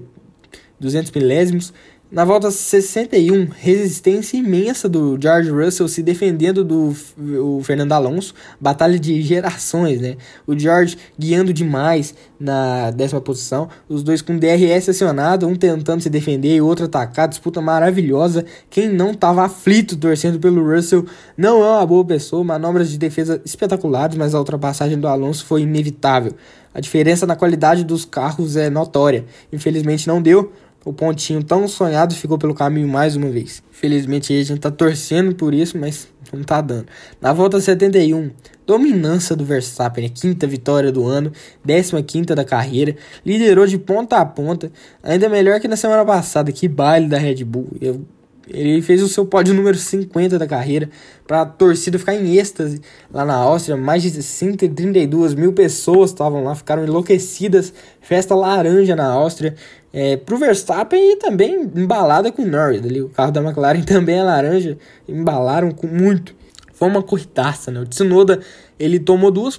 [0.78, 1.72] 200 milésimos.
[2.16, 8.98] Na volta 61, resistência imensa do George Russell se defendendo do o Fernando Alonso, batalha
[8.98, 10.16] de gerações, né?
[10.46, 16.08] O George guiando demais na décima posição, os dois com DRS acionado, um tentando se
[16.08, 18.46] defender e outro atacar, disputa maravilhosa.
[18.70, 21.04] Quem não estava aflito torcendo pelo Russell
[21.36, 25.60] não é uma boa pessoa, manobras de defesa espetaculares, mas a ultrapassagem do Alonso foi
[25.60, 26.32] inevitável.
[26.76, 29.24] A diferença na qualidade dos carros é notória.
[29.50, 30.52] Infelizmente não deu,
[30.86, 33.60] o pontinho tão sonhado ficou pelo caminho mais uma vez.
[33.72, 36.86] Felizmente a gente tá torcendo por isso, mas não tá dando.
[37.20, 38.30] Na volta 71,
[38.64, 41.32] dominância do Verstappen, a quinta vitória do ano,
[41.64, 42.94] décima quinta da carreira,
[43.24, 44.70] liderou de ponta a ponta,
[45.02, 47.66] ainda melhor que na semana passada, que baile da Red Bull.
[47.80, 48.06] Eu
[48.48, 50.88] Ele fez o seu pódio número 50 da carreira
[51.26, 52.80] para a torcida ficar em êxtase
[53.12, 53.76] lá na Áustria.
[53.76, 57.72] Mais de 132 mil pessoas estavam lá, ficaram enlouquecidas.
[58.00, 59.54] Festa laranja na Áustria.
[59.92, 62.84] É, pro Verstappen e também embalada com o Norris.
[62.84, 64.78] Ali, o carro da McLaren também é laranja.
[65.08, 66.34] Embalaram com muito.
[66.72, 67.80] Foi uma corridaça, né?
[67.80, 68.40] O Tsunoda,
[68.78, 69.56] ele tomou duas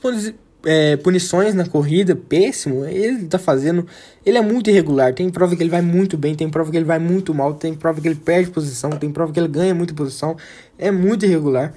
[0.65, 2.85] é, punições na corrida, péssimo.
[2.85, 3.85] Ele tá fazendo.
[4.25, 5.13] Ele é muito irregular.
[5.13, 7.73] Tem prova que ele vai muito bem, tem prova que ele vai muito mal, tem
[7.73, 10.35] prova que ele perde posição, tem prova que ele ganha muita posição.
[10.77, 11.73] É muito irregular.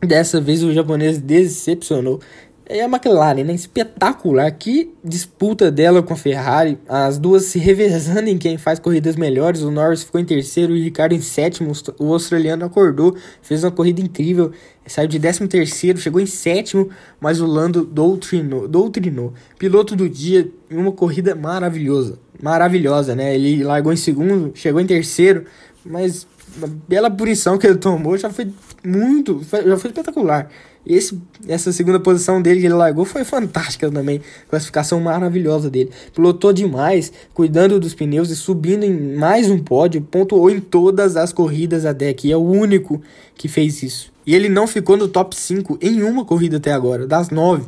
[0.00, 2.20] Dessa vez o japonês decepcionou.
[2.66, 3.52] É a McLaren, né?
[3.52, 4.50] Espetacular.
[4.52, 6.78] Que disputa dela com a Ferrari.
[6.88, 9.60] As duas se revezando em quem faz corridas melhores.
[9.60, 11.72] O Norris ficou em terceiro e o Ricardo em sétimo.
[11.98, 14.50] O australiano acordou, fez uma corrida incrível.
[14.86, 16.88] Saiu de décimo terceiro, chegou em sétimo,
[17.20, 18.66] mas o Lando doutrinou.
[18.66, 19.34] doutrinou.
[19.58, 22.18] Piloto do dia em uma corrida maravilhosa.
[22.42, 23.34] Maravilhosa, né?
[23.34, 25.44] Ele largou em segundo, chegou em terceiro,
[25.84, 26.26] mas
[26.62, 28.50] a bela punição que ele tomou já foi
[28.84, 30.50] muito, já foi espetacular.
[30.86, 31.18] Esse,
[31.48, 34.20] essa segunda posição dele que ele largou foi fantástica também.
[34.48, 35.90] Classificação maravilhosa dele.
[36.14, 40.02] Pilotou demais, cuidando dos pneus e subindo em mais um pódio.
[40.02, 42.30] Pontuou em todas as corridas até aqui.
[42.30, 43.00] É o único
[43.34, 44.12] que fez isso.
[44.26, 47.64] E ele não ficou no top 5 em uma corrida até agora, das nove.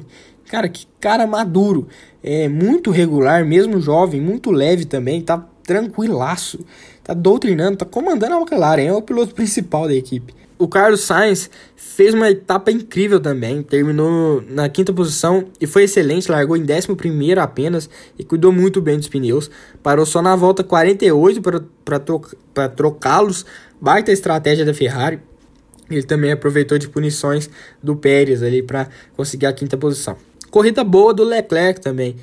[0.48, 1.88] Cara, que cara maduro.
[2.22, 5.20] É muito regular, mesmo jovem, muito leve também.
[5.20, 6.60] Tá tranquilaço.
[7.02, 8.82] Tá doutrinando, tá comandando a McLaren.
[8.82, 10.34] É o piloto principal da equipe.
[10.58, 16.30] O Carlos Sainz fez uma etapa incrível também, terminou na quinta posição e foi excelente,
[16.30, 19.50] largou em 11 apenas e cuidou muito bem dos pneus.
[19.82, 21.42] Parou só na volta 48
[22.54, 23.44] para trocá-los,
[23.78, 25.20] baita estratégia da Ferrari.
[25.90, 27.50] Ele também aproveitou de punições
[27.82, 30.16] do Pérez ali para conseguir a quinta posição.
[30.50, 32.16] Corrida boa do Leclerc também.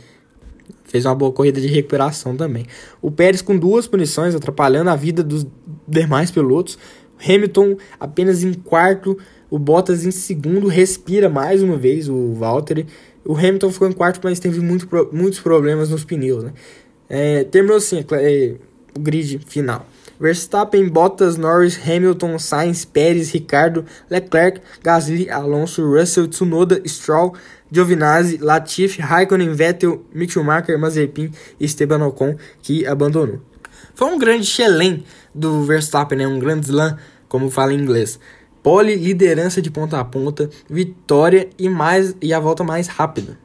[0.86, 2.66] Fez uma boa corrida de recuperação também.
[3.02, 5.46] O Pérez com duas punições, atrapalhando a vida dos
[5.88, 6.78] demais pilotos.
[7.28, 9.18] Hamilton apenas em quarto,
[9.50, 12.88] o Bottas em segundo, respira mais uma vez o Valtteri.
[13.26, 16.44] O Hamilton ficou em quarto, mas teve muito, muitos problemas nos pneus.
[16.44, 16.54] Né?
[17.10, 18.56] É, terminou assim é,
[18.96, 19.86] o grid final.
[20.20, 27.34] Verstappen, Bottas, Norris, Hamilton, Sainz, Pérez, Ricardo, Leclerc, Gasly, Alonso, Russell, Tsunoda, Stroll,
[27.72, 33.42] Giovinazzi, Latifi, Raikkonen, Vettel, Mick Schumacher, Mazepin e Esteban Ocon, que abandonou.
[33.96, 36.28] Foi um grande chelém do Verstappen, né?
[36.28, 36.98] um grande slam,
[37.34, 38.20] como fala em inglês.
[38.62, 43.40] Pole, liderança de ponta a ponta, vitória e, mais, e a volta mais rápida.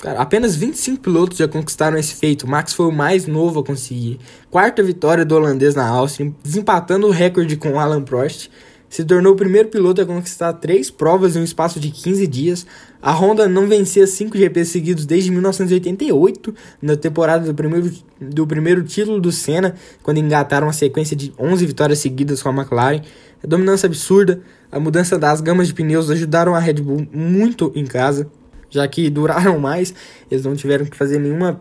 [0.00, 2.48] Cara, apenas 25 pilotos já conquistaram esse feito.
[2.48, 4.18] Max foi o mais novo a conseguir.
[4.50, 8.50] Quarta vitória do holandês na Áustria, desempatando o recorde com Alan Prost.
[8.88, 12.66] Se tornou o primeiro piloto a conquistar três provas em um espaço de 15 dias.
[13.02, 18.82] A Honda não vencia cinco GPs seguidos desde 1988, na temporada do primeiro, do primeiro
[18.84, 23.02] título do Senna, quando engataram uma sequência de 11 vitórias seguidas com a McLaren.
[23.42, 27.84] A dominância absurda, a mudança das gamas de pneus ajudaram a Red Bull muito em
[27.84, 28.30] casa
[28.70, 29.94] já que duraram mais,
[30.30, 31.60] eles não tiveram que fazer nenhuma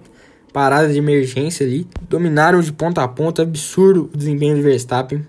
[0.51, 1.87] parada de emergência ali.
[2.09, 5.25] Dominaram de ponta a ponta, absurdo o desempenho do Verstappen.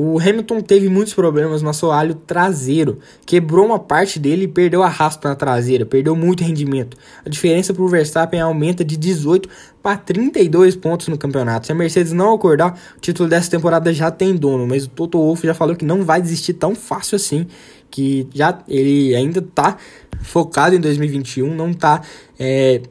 [0.00, 4.94] O Hamilton teve muitos problemas no assoalho traseiro, quebrou uma parte dele e perdeu a
[5.24, 6.96] na traseira, perdeu muito rendimento.
[7.26, 9.48] A diferença para o Verstappen aumenta de 18
[9.82, 11.66] para 32 pontos no campeonato.
[11.66, 15.18] Se a Mercedes não acordar, o título dessa temporada já tem dono, mas o Toto
[15.18, 17.48] Wolff já falou que não vai desistir tão fácil assim,
[17.90, 19.76] que já ele ainda está
[20.22, 22.02] focado em 2021, não tá.
[22.38, 22.82] É,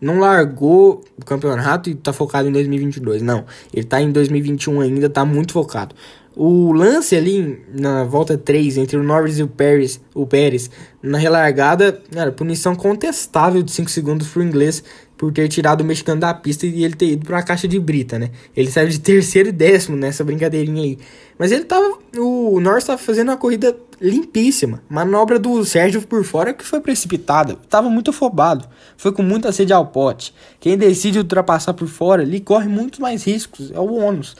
[0.00, 3.22] não largou o campeonato e tá focado em 2022.
[3.22, 5.94] Não, ele tá em 2021 ainda, tá muito focado.
[6.40, 10.70] O lance ali na volta 3 entre o Norris e o Pérez, o Pérez
[11.02, 14.84] na relargada, cara, punição contestável de 5 segundos pro inglês
[15.16, 17.80] por ter tirado o mexicano da pista e ele ter ido para a caixa de
[17.80, 18.30] brita, né?
[18.56, 20.98] Ele saiu de terceiro e décimo nessa brincadeirinha aí.
[21.36, 21.98] Mas ele tava.
[22.16, 24.80] O Norris tava fazendo uma corrida limpíssima.
[24.88, 27.56] Manobra do Sérgio por fora que foi precipitada.
[27.68, 28.64] Tava muito afobado.
[28.96, 30.32] Foi com muita sede ao pote.
[30.60, 33.72] Quem decide ultrapassar por fora ali corre muito mais riscos.
[33.72, 34.36] É o ônus.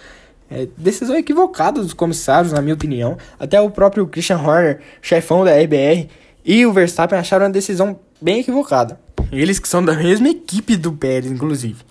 [0.51, 3.19] É, decisão equivocada dos comissários, na minha opinião.
[3.39, 6.09] Até o próprio Christian Horner, chefão da RBR,
[6.45, 8.99] e o Verstappen acharam a decisão bem equivocada.
[9.31, 11.85] Eles que são da mesma equipe do Pérez, inclusive.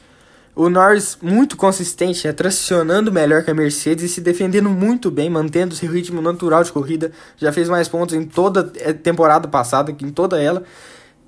[0.56, 5.30] O Norris muito consistente, é tracionando melhor que a Mercedes e se defendendo muito bem,
[5.30, 7.12] mantendo seu ritmo natural de corrida.
[7.38, 10.64] Já fez mais pontos em toda a temporada passada, que em toda ela.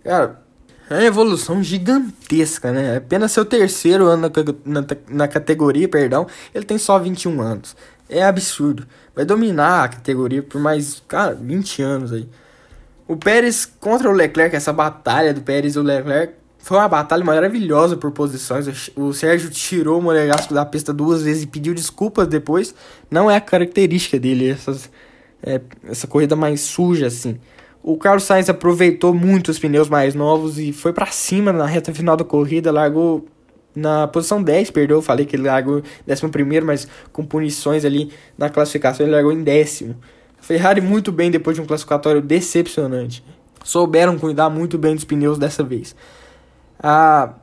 [0.03, 0.41] Cara,
[0.89, 2.95] é uma evolução gigantesca, né?
[2.95, 4.31] É apenas seu terceiro ano
[4.65, 6.25] na, na, na categoria, perdão.
[6.53, 7.75] Ele tem só 21 anos.
[8.09, 8.87] É absurdo.
[9.15, 12.27] Vai dominar a categoria por mais, cara, 20 anos aí.
[13.07, 17.23] O Pérez contra o Leclerc, essa batalha do Pérez e o Leclerc, Foi uma batalha
[17.23, 18.91] maravilhosa por posições.
[18.95, 22.73] O Sérgio tirou o Monegasco da pista duas vezes e pediu desculpas depois.
[23.09, 24.89] Não é a característica dele, essas,
[25.41, 27.39] é, essa corrida mais suja assim.
[27.81, 31.93] O Carlos Sainz aproveitou muito os pneus mais novos e foi para cima na reta
[31.93, 33.25] final da corrida, largou
[33.75, 38.49] na posição 10, perdeu, falei que ele largou décimo primeiro, mas com punições ali na
[38.49, 39.95] classificação ele largou em décimo.
[40.41, 43.23] Ferrari muito bem depois de um classificatório decepcionante.
[43.63, 45.95] Souberam cuidar muito bem dos pneus dessa vez.
[46.81, 47.33] A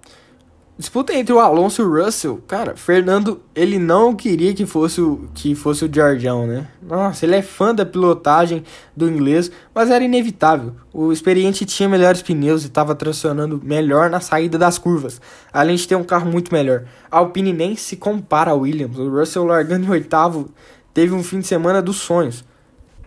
[0.79, 5.29] disputa entre o Alonso e o Russell, cara, Fernando, ele não queria que fosse o
[5.35, 6.67] que fosse o Jardião, né?
[6.83, 8.63] Nossa, ele é fã da pilotagem
[8.95, 10.75] do inglês, mas era inevitável.
[10.93, 15.21] O experiente tinha melhores pneus e estava tracionando melhor na saída das curvas,
[15.53, 16.85] além de ter um carro muito melhor.
[17.11, 18.99] A Alpine nem se compara ao Williams.
[18.99, 20.51] O Russell largando em oitavo
[20.93, 22.45] teve um fim de semana dos sonhos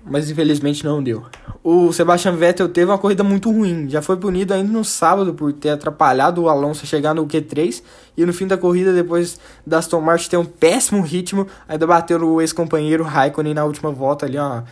[0.06, 1.26] mas infelizmente não deu.
[1.64, 5.52] O Sebastian Vettel teve uma corrida muito ruim, já foi punido ainda no sábado por
[5.54, 7.84] ter atrapalhado o Alonso a chegar no Q3
[8.18, 12.22] e no fim da corrida, depois da Aston Martin ter um péssimo ritmo, ainda bateu
[12.22, 14.66] o ex-companheiro Raikkonen na última volta ali, uma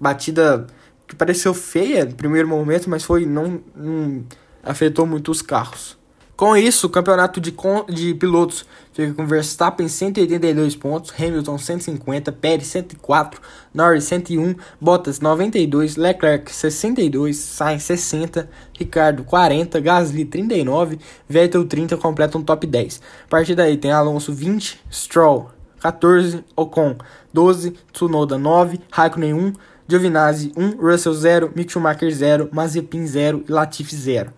[0.00, 0.66] batida
[1.06, 4.24] que pareceu feia no primeiro momento, mas foi não, não
[4.62, 5.96] afetou muito os carros.
[6.36, 7.54] Com isso, o campeonato de,
[7.88, 13.40] de pilotos fica com Verstappen 182 pontos, Hamilton 150, Pérez 104,
[13.72, 22.36] Norris 101, Bottas 92, Leclerc 62, Sainz 60, Ricardo 40, Gasly 39, Vettel 30 completa
[22.36, 23.00] um top 10.
[23.26, 26.96] A partir daí tem Alonso 20, Stroll 14, Ocon
[27.32, 29.52] 12, Tsunoda 9, Raikkonen 1,
[29.86, 34.32] Giovinazzi 1, Russell 0, Mick Schumacher 0, Mazepin 0 e Latifi 0.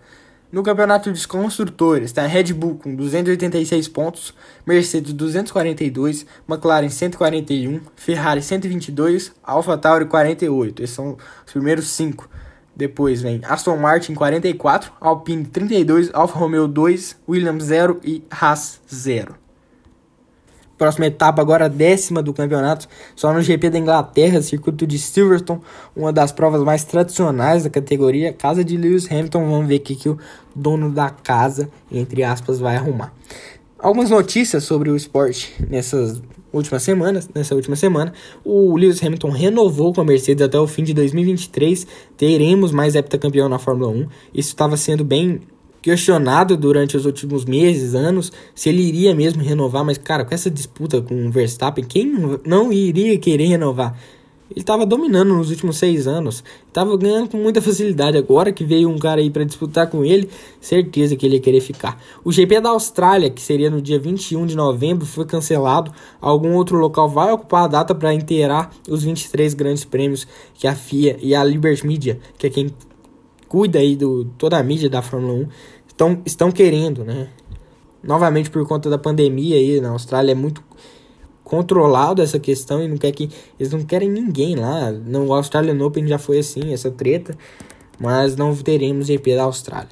[0.49, 4.33] No campeonato de construtores, a Red Bull com 286 pontos,
[4.65, 10.83] Mercedes 242, McLaren 141, Ferrari 122, AlphaTauri 48.
[10.83, 12.29] Esses são os primeiros cinco.
[12.73, 19.46] Depois vem Aston Martin 44, Alpine 32, Alfa Romeo 2, Williams 0 e Haas 0.
[20.77, 25.59] Próxima etapa agora, décima do campeonato, só no GP da Inglaterra, circuito de Silverstone,
[25.95, 29.95] uma das provas mais tradicionais da categoria, casa de Lewis Hamilton, vamos ver o que,
[29.95, 30.19] que o
[30.55, 33.11] dono da casa, entre aspas, vai arrumar.
[33.79, 36.21] Algumas notícias sobre o esporte nessas
[36.53, 38.13] últimas semanas, nessa última semana,
[38.43, 43.49] o Lewis Hamilton renovou com a Mercedes até o fim de 2023, teremos mais heptacampeão
[43.49, 45.41] na Fórmula 1, isso estava sendo bem
[45.87, 50.51] questionado durante os últimos meses, anos, se ele iria mesmo renovar, mas cara, com essa
[50.51, 52.13] disputa com o Verstappen, quem
[52.45, 53.97] não iria querer renovar?
[54.51, 58.17] Ele estava dominando nos últimos seis anos, estava ganhando com muita facilidade.
[58.17, 61.61] Agora que veio um cara aí para disputar com ele, certeza que ele ia querer
[61.61, 62.01] ficar.
[62.21, 65.93] O GP da Austrália, que seria no dia 21 de novembro, foi cancelado.
[66.19, 70.75] Algum outro local vai ocupar a data para inteirar os 23 grandes prêmios que a
[70.75, 72.73] FIA e a Liberty Media, que é quem
[73.47, 75.47] cuida aí do toda a mídia da Fórmula 1,
[75.97, 77.29] estão, estão querendo, né?
[78.03, 80.63] Novamente por conta da pandemia aí na Austrália é muito
[81.43, 83.29] controlado essa questão e não quer que
[83.59, 84.91] eles não querem ninguém lá.
[84.91, 87.35] No Australian Open já foi assim, essa treta,
[87.99, 89.89] mas não teremos GP da Austrália.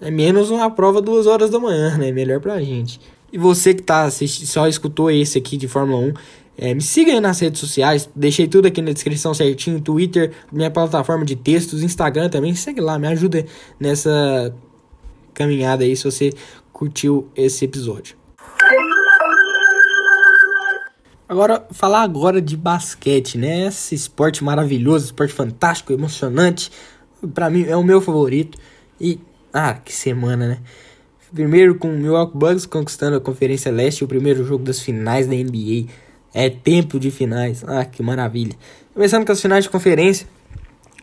[0.00, 2.10] É menos uma prova duas horas da manhã, né?
[2.10, 2.98] Melhor pra gente.
[3.32, 6.14] E você que tá assistindo, só escutou esse aqui de Fórmula 1,
[6.56, 10.70] é, me siga aí nas redes sociais, deixei tudo aqui na descrição certinho, Twitter, minha
[10.70, 13.46] plataforma de textos, Instagram também, segue lá, me ajuda
[13.80, 14.54] nessa
[15.34, 16.32] caminhada aí se você
[16.72, 18.16] curtiu esse episódio.
[21.28, 23.66] Agora, falar agora de basquete, né?
[23.66, 26.70] Esse esporte maravilhoso, esporte fantástico, emocionante.
[27.32, 28.58] Para mim é o meu favorito.
[29.00, 29.18] E,
[29.52, 30.58] ah, que semana, né?
[31.32, 35.34] Primeiro com o Milwaukee Bucks conquistando a Conferência Leste, o primeiro jogo das finais da
[35.34, 35.86] NBA.
[36.34, 37.64] É tempo de finais.
[37.66, 38.54] Ah, que maravilha.
[38.92, 40.26] Começando com as finais de conferência.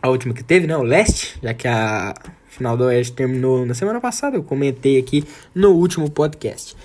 [0.00, 0.76] A última que teve, né?
[0.76, 2.14] O Leste, já que a
[2.60, 4.36] final do Oeste terminou na semana passada.
[4.36, 6.76] Eu comentei aqui no último podcast.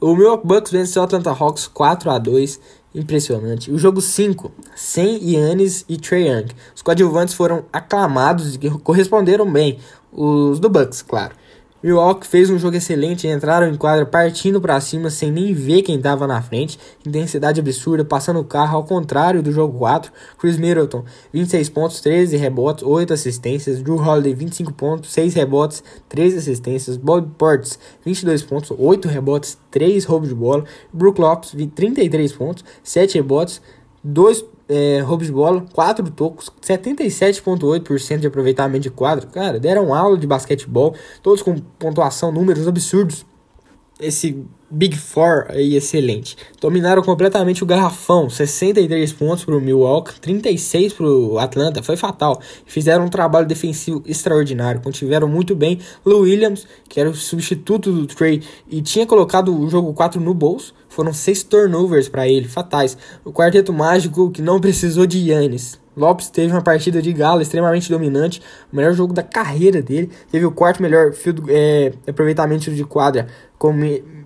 [0.00, 2.60] O Milwaukee Bucks venceu o Atlanta Hawks 4 a 2
[2.94, 3.72] Impressionante.
[3.72, 6.46] O jogo 5, sem Yannis e Trey Young.
[6.76, 9.80] Os coadjuvantes foram aclamados e corresponderam bem.
[10.12, 11.34] Os do Bucks, claro.
[11.84, 15.96] Milwaukee fez um jogo excelente, entraram em quadra partindo para cima sem nem ver quem
[15.96, 20.10] estava na frente, intensidade absurda, passando o carro ao contrário do jogo 4.
[20.38, 23.82] Chris Middleton, 26 pontos, 13 rebotes, 8 assistências.
[23.82, 26.96] Drew Holiday, 25 pontos, 6 rebotes, 13 assistências.
[26.96, 30.64] Bob Ports, 22 pontos, 8 rebotes, 3 roubos de bola.
[30.90, 33.60] Brook Lopes, 33 pontos, 7 rebotes,
[34.02, 39.26] 2 é, roubos de bola, 4 tocos, 77,8% de aproveitamento de quadro.
[39.28, 43.26] Cara, deram aula de basquetebol, todos com pontuação, números absurdos.
[44.00, 46.36] esse Big Four aí excelente.
[46.60, 52.40] Dominaram completamente o garrafão, 63 pontos para o Milwaukee, 36 para o Atlanta, foi fatal.
[52.66, 58.06] Fizeram um trabalho defensivo extraordinário, contiveram muito bem Lou Williams, que era o substituto do
[58.06, 60.74] Trey e tinha colocado o jogo 4 no bolso.
[60.94, 62.96] Foram seis turnovers para ele, fatais.
[63.24, 65.80] O quarteto mágico que não precisou de Yannis.
[65.96, 68.40] Lopes teve uma partida de gala extremamente dominante,
[68.72, 70.08] o melhor jogo da carreira dele.
[70.30, 73.26] Teve o quarto melhor field, é, aproveitamento de quadra,
[73.58, 73.72] com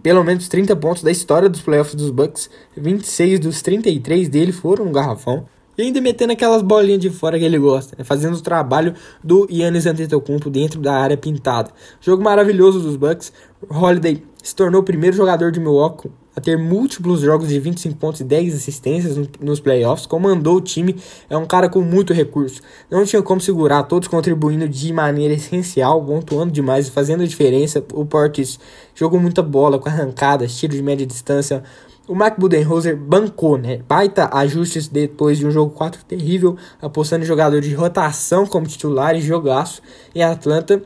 [0.03, 2.51] pelo menos 30 pontos da história dos playoffs dos Bucks.
[2.77, 5.47] 26 dos 33 dele foram no garrafão.
[5.79, 8.05] E ainda metendo aquelas bolinhas de fora que ele gosta, né?
[8.05, 8.95] fazendo o trabalho
[9.25, 11.71] do Yannis Antetokounmpo dentro da área pintada.
[11.99, 13.33] Jogo maravilhoso dos Bucks.
[13.71, 18.21] Holiday se tornou o primeiro jogador de Milwaukee a ter múltiplos jogos de 25 pontos
[18.21, 20.95] e 10 assistências nos playoffs, comandou o time,
[21.29, 22.63] é um cara com muito recurso.
[22.89, 27.85] Não tinha como segurar, todos contribuindo de maneira essencial, pontuando demais fazendo a diferença.
[27.93, 28.59] O Portis
[28.95, 31.65] jogou muita bola com arrancadas, tiro de média distância.
[32.07, 33.81] O Mike Budenholzer bancou, né?
[33.89, 39.17] Baita ajustes depois de um jogo 4 terrível, apostando em jogadores de rotação como titular
[39.17, 39.83] e jogaço.
[40.15, 40.81] Em Atlanta,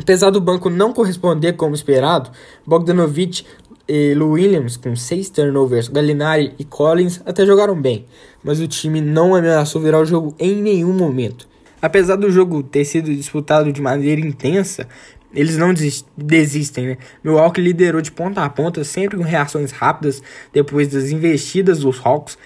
[0.00, 2.30] Apesar do banco não corresponder como esperado,
[2.66, 3.44] Bogdanovich
[3.92, 8.06] e Lou Williams, com seis turnovers, Gallinari e Collins até jogaram bem,
[8.40, 11.48] mas o time não ameaçou virar o jogo em nenhum momento.
[11.82, 14.86] Apesar do jogo ter sido disputado de maneira intensa,
[15.34, 15.74] eles não
[16.16, 16.98] desistem, né?
[17.24, 20.22] Milwaukee liderou de ponta a ponta, sempre com reações rápidas
[20.52, 22.38] depois das investidas dos Hawks.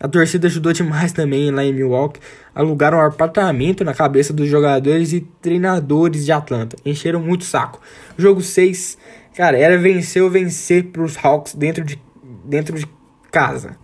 [0.00, 2.20] A torcida ajudou demais também lá em Milwaukee.
[2.54, 6.76] Alugaram um apartamento na cabeça dos jogadores e treinadores de Atlanta.
[6.84, 7.80] Encheram muito saco.
[8.16, 8.96] Jogo 6
[9.38, 11.96] Cara, era vencer ou vencer pros Hawks dentro de,
[12.44, 12.84] dentro de
[13.30, 13.76] casa.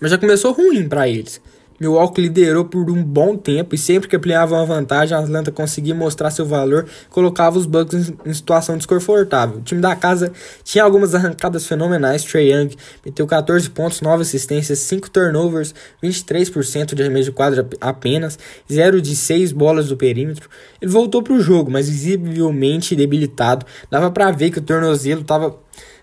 [0.00, 1.38] Mas já começou ruim para eles.
[1.82, 5.94] Milwaukee liderou por um bom tempo e sempre que ampliava uma vantagem, a Atlanta conseguia
[5.94, 9.58] mostrar seu valor colocava os Bucks em situação desconfortável.
[9.58, 12.22] O time da casa tinha algumas arrancadas fenomenais.
[12.22, 18.38] Trey Young meteu 14 pontos, 9 assistências, 5 turnovers, 23% de arremesso de quadra apenas,
[18.70, 20.48] 0 de 6 bolas do perímetro.
[20.80, 23.66] Ele voltou para o jogo, mas visivelmente debilitado.
[23.90, 25.58] Dava para ver que o tornozelo estava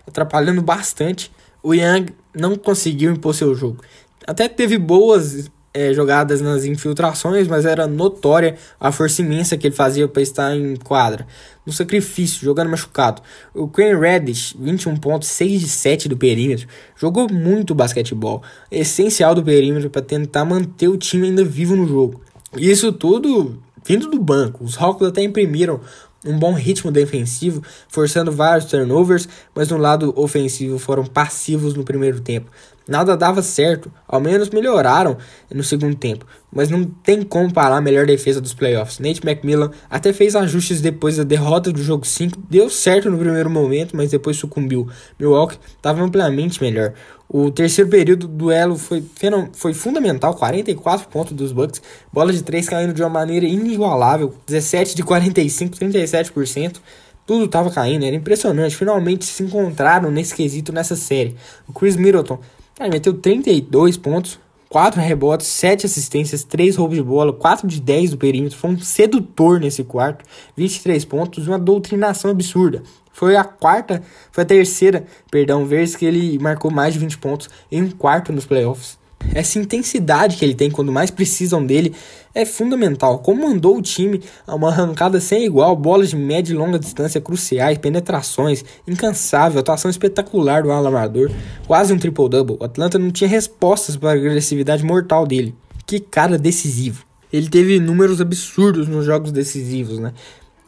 [0.06, 1.32] atrapalhando bastante.
[1.62, 3.82] O Young não conseguiu impor seu jogo.
[4.26, 9.74] Até teve boas é, jogadas nas infiltrações, mas era notória a força imensa que ele
[9.74, 11.26] fazia para estar em quadra.
[11.64, 13.22] No sacrifício, jogando machucado.
[13.54, 16.66] O Quinn Reddish, 21 pontos, 6 de 7 do perímetro,
[16.96, 22.20] jogou muito basquetebol, essencial do perímetro para tentar manter o time ainda vivo no jogo.
[22.56, 24.64] Isso tudo vindo do banco.
[24.64, 25.80] Os Hawks até imprimiram
[26.24, 32.20] um bom ritmo defensivo, forçando vários turnovers, mas no lado ofensivo foram passivos no primeiro
[32.20, 32.50] tempo.
[32.90, 35.16] Nada dava certo, ao menos melhoraram
[35.48, 38.98] no segundo tempo, mas não tem como parar a melhor defesa dos playoffs.
[38.98, 43.48] Nate McMillan até fez ajustes depois da derrota do jogo 5, deu certo no primeiro
[43.48, 44.88] momento, mas depois sucumbiu.
[45.20, 46.92] Milwaukee estava amplamente melhor.
[47.28, 49.04] O terceiro período do duelo foi,
[49.52, 51.80] foi fundamental, 44 pontos dos Bucks,
[52.12, 56.80] bola de 3 caindo de uma maneira inigualável, 17 de 45, 37%.
[57.24, 58.74] Tudo estava caindo, era impressionante.
[58.74, 61.36] Finalmente se encontraram nesse quesito nessa série.
[61.68, 62.40] O Chris Middleton
[62.80, 68.12] Cara, meteu 32 pontos, 4 rebotes, 7 assistências, 3 roubos de bola, 4 de 10
[68.12, 68.56] do perímetro.
[68.56, 70.24] Foi um sedutor nesse quarto,
[70.56, 72.82] 23 pontos, uma doutrinação absurda.
[73.12, 74.02] Foi a quarta,
[74.32, 78.32] foi a terceira, perdão, vez que ele marcou mais de 20 pontos em um quarto
[78.32, 78.98] nos playoffs.
[79.34, 81.94] Essa intensidade que ele tem quando mais precisam dele
[82.34, 83.18] é fundamental.
[83.18, 87.78] Comandou o time a uma arrancada sem igual, bolas de média e longa distância cruciais,
[87.78, 91.30] penetrações, incansável, atuação espetacular do alamador,
[91.66, 92.56] quase um triple-double.
[92.58, 95.54] O Atlanta não tinha respostas para a agressividade mortal dele.
[95.86, 97.04] Que cara decisivo.
[97.32, 100.12] Ele teve números absurdos nos jogos decisivos, né?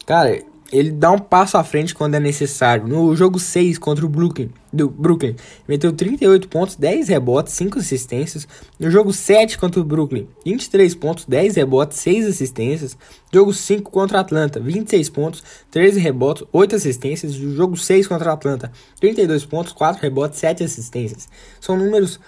[0.07, 0.41] Cara,
[0.73, 2.89] ele dá um passo à frente quando é necessário.
[2.89, 5.37] No jogo 6 contra o Brooklyn, do Brooklyn,
[5.69, 8.49] meteu 38 pontos, 10 rebotes, 5 assistências.
[8.81, 12.97] No jogo 7 contra o Brooklyn, 23 pontos, 10 rebotes, 6 assistências.
[13.31, 17.39] Jogo 5 contra Atlanta, 26 pontos, 13 rebotes, 8 assistências.
[17.39, 21.29] No jogo 6 contra Atlanta, 32 pontos, 4 rebotes, 7 assistências.
[21.61, 22.19] São números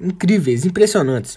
[0.00, 1.36] incríveis, impressionantes.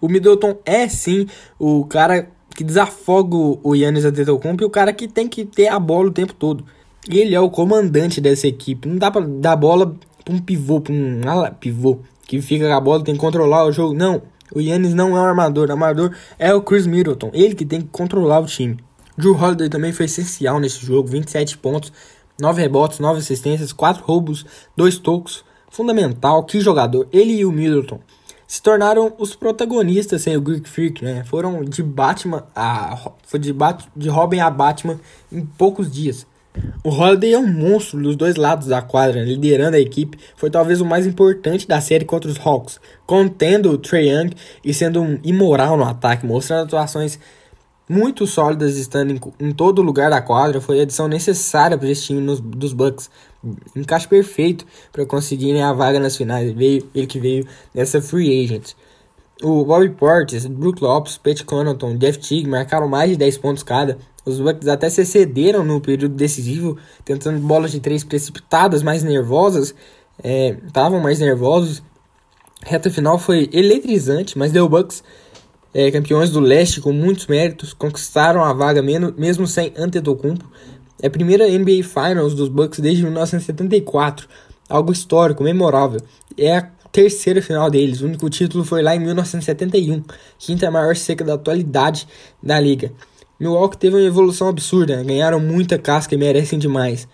[0.00, 5.08] O Middleton é sim o cara que desafoga o Yannis Antetokounmpo e o cara que
[5.08, 6.64] tem que ter a bola o tempo todo.
[7.08, 8.88] Ele é o comandante dessa equipe.
[8.88, 9.94] Não dá pra dar bola
[10.24, 13.64] pra um pivô, pra um ala, pivô, que fica com a bola, tem que controlar
[13.64, 13.94] o jogo.
[13.94, 14.22] Não,
[14.54, 15.68] o Yannis não é o armador.
[15.68, 17.30] O armador é o Chris Middleton.
[17.32, 18.78] Ele que tem que controlar o time.
[19.16, 21.08] Drew Holiday também foi essencial nesse jogo.
[21.08, 21.92] 27 pontos,
[22.40, 24.44] 9 rebotes, 9 assistências, 4 roubos,
[24.76, 25.44] 2 tocos.
[25.70, 27.06] Fundamental, que jogador.
[27.12, 28.00] Ele e o Middleton
[28.50, 31.22] se tornaram os protagonistas sem o Greek Freak, né?
[31.24, 34.98] Foram de Batman a foi de, Bat, de Robin a Batman
[35.30, 36.26] em poucos dias.
[36.82, 40.18] O Holiday é um monstro dos dois lados da quadra, liderando a equipe.
[40.34, 44.32] Foi talvez o mais importante da série contra os Hawks, contendo o Trae Young
[44.64, 47.20] e sendo um imoral no ataque, mostrando atuações
[47.90, 50.60] muito sólidas estando em, em todo lugar da quadra.
[50.60, 53.10] Foi a adição necessária para esse time nos, dos Bucks.
[53.74, 56.52] Encaixe perfeito para conseguirem a vaga nas finais.
[56.52, 58.74] Veio, ele que veio nessa free agent.
[59.42, 63.98] O Bobby Portis, Brook Lopes, Pat Connaughton, Jeff Teague marcaram mais de 10 pontos cada.
[64.24, 69.74] Os Bucks até se excederam no período decisivo, tentando bolas de três precipitadas, mais nervosas.
[70.64, 71.82] Estavam é, mais nervosos.
[72.62, 75.02] reta final foi eletrizante, mas deu Bucks
[75.72, 77.72] é, campeões do leste com muitos méritos.
[77.72, 80.50] Conquistaram a vaga mesmo sem Antetokounmpo.
[81.02, 84.28] É a primeira NBA Finals dos Bucks desde 1974.
[84.68, 86.00] Algo histórico, memorável.
[86.36, 88.00] É a terceira final deles.
[88.00, 90.02] O único título foi lá em 1971,
[90.38, 92.06] quinta maior seca da atualidade
[92.42, 92.92] da liga.
[93.38, 97.08] Milwaukee teve uma evolução absurda, ganharam muita casca e merecem demais.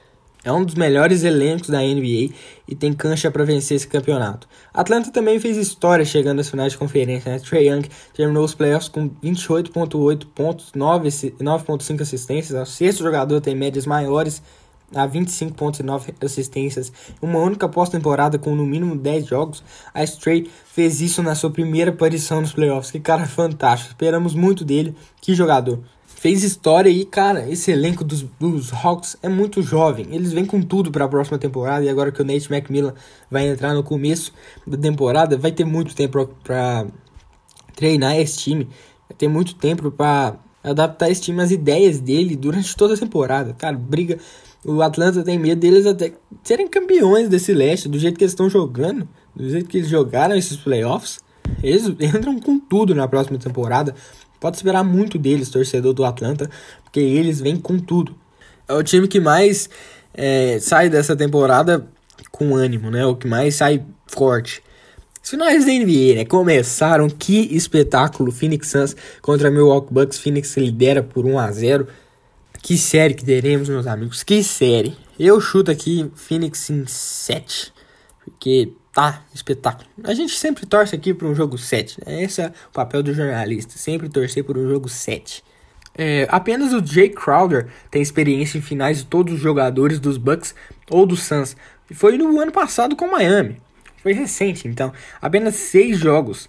[0.47, 2.33] É um dos melhores elencos da NBA
[2.69, 4.47] e tem cancha para vencer esse campeonato.
[4.73, 7.33] Atlanta também fez história chegando às finais de conferência.
[7.33, 7.41] Né?
[7.41, 12.63] Trey Young terminou os playoffs com 28,8 pontos, 9,5 assistências.
[12.63, 14.41] O sexto jogador tem médias maiores
[14.95, 21.25] a 25.9 assistências, uma única pós-temporada com no mínimo 10 jogos, a Stray fez isso
[21.25, 22.93] na sua primeira aparição nos playoffs.
[22.93, 25.83] Que cara fantástico, esperamos muito dele, que jogador.
[26.17, 30.07] Fez história e, cara, esse elenco dos, dos Hawks é muito jovem.
[30.11, 32.95] Eles vêm com tudo para a próxima temporada e agora que o Nate McMillan
[33.31, 34.33] vai entrar no começo
[34.67, 36.87] da temporada, vai ter muito tempo para
[37.75, 38.65] treinar esse time,
[39.09, 43.53] vai ter muito tempo para adaptar esse time às ideias dele durante toda a temporada.
[43.53, 44.19] Cara, briga
[44.65, 46.13] o Atlanta tem medo deles até
[46.43, 50.35] serem campeões desse leste, do jeito que eles estão jogando, do jeito que eles jogaram
[50.35, 51.21] esses playoffs.
[51.63, 53.95] Eles entram com tudo na próxima temporada.
[54.41, 56.51] Pode esperar muito deles, torcedor do Atlanta,
[56.85, 58.15] porque eles vêm com tudo.
[58.69, 59.69] É o time que mais
[60.13, 61.87] é, sai dessa temporada
[62.31, 63.07] com ânimo, né?
[63.07, 64.63] O que mais sai forte.
[65.23, 66.25] Os finais da NBA, né?
[66.25, 67.09] Começaram.
[67.09, 68.31] Que espetáculo!
[68.31, 70.19] Phoenix Suns contra Milwaukee Bucks.
[70.19, 71.89] Phoenix lidera por 1 a 0
[72.67, 74.25] que série que teremos, meus amigos?
[74.25, 74.97] Que série?
[75.17, 77.73] Eu chuto aqui Phoenix em 7.
[78.25, 79.87] Porque tá espetáculo.
[80.03, 82.01] A gente sempre torce aqui para um jogo 7.
[82.07, 82.23] Né?
[82.23, 83.77] Esse é o papel do jornalista.
[83.77, 85.45] Sempre torcer por um jogo 7.
[85.95, 90.55] É, apenas o Jay Crowder tem experiência em finais de todos os jogadores dos Bucks
[90.91, 91.55] ou do Suns.
[91.93, 93.61] Foi no ano passado com Miami.
[94.03, 94.91] Foi recente, então.
[95.21, 96.49] Apenas seis jogos.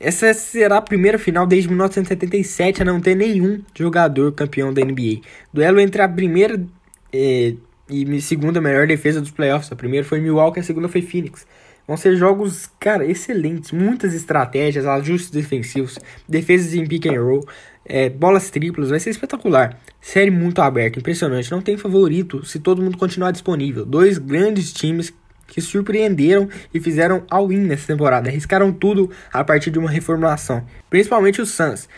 [0.00, 5.20] Essa será a primeira final desde 1977 a não ter nenhum jogador campeão da NBA.
[5.52, 6.64] Duelo entre a primeira
[7.12, 7.54] eh,
[7.90, 9.70] e segunda melhor defesa dos playoffs.
[9.70, 11.46] A primeira foi Milwaukee, a segunda foi Phoenix.
[11.86, 13.72] Vão ser jogos, cara, excelentes.
[13.72, 17.46] Muitas estratégias, ajustes defensivos, defesas em pick and roll,
[17.84, 18.90] é, bolas triplas.
[18.90, 19.78] Vai ser espetacular.
[20.00, 21.50] Série muito aberta, impressionante.
[21.50, 23.84] Não tem favorito se todo mundo continuar disponível.
[23.84, 25.12] Dois grandes times
[25.46, 28.28] que surpreenderam e fizeram all-in nessa temporada.
[28.28, 30.64] Arriscaram tudo a partir de uma reformulação.
[30.88, 31.88] Principalmente os Suns.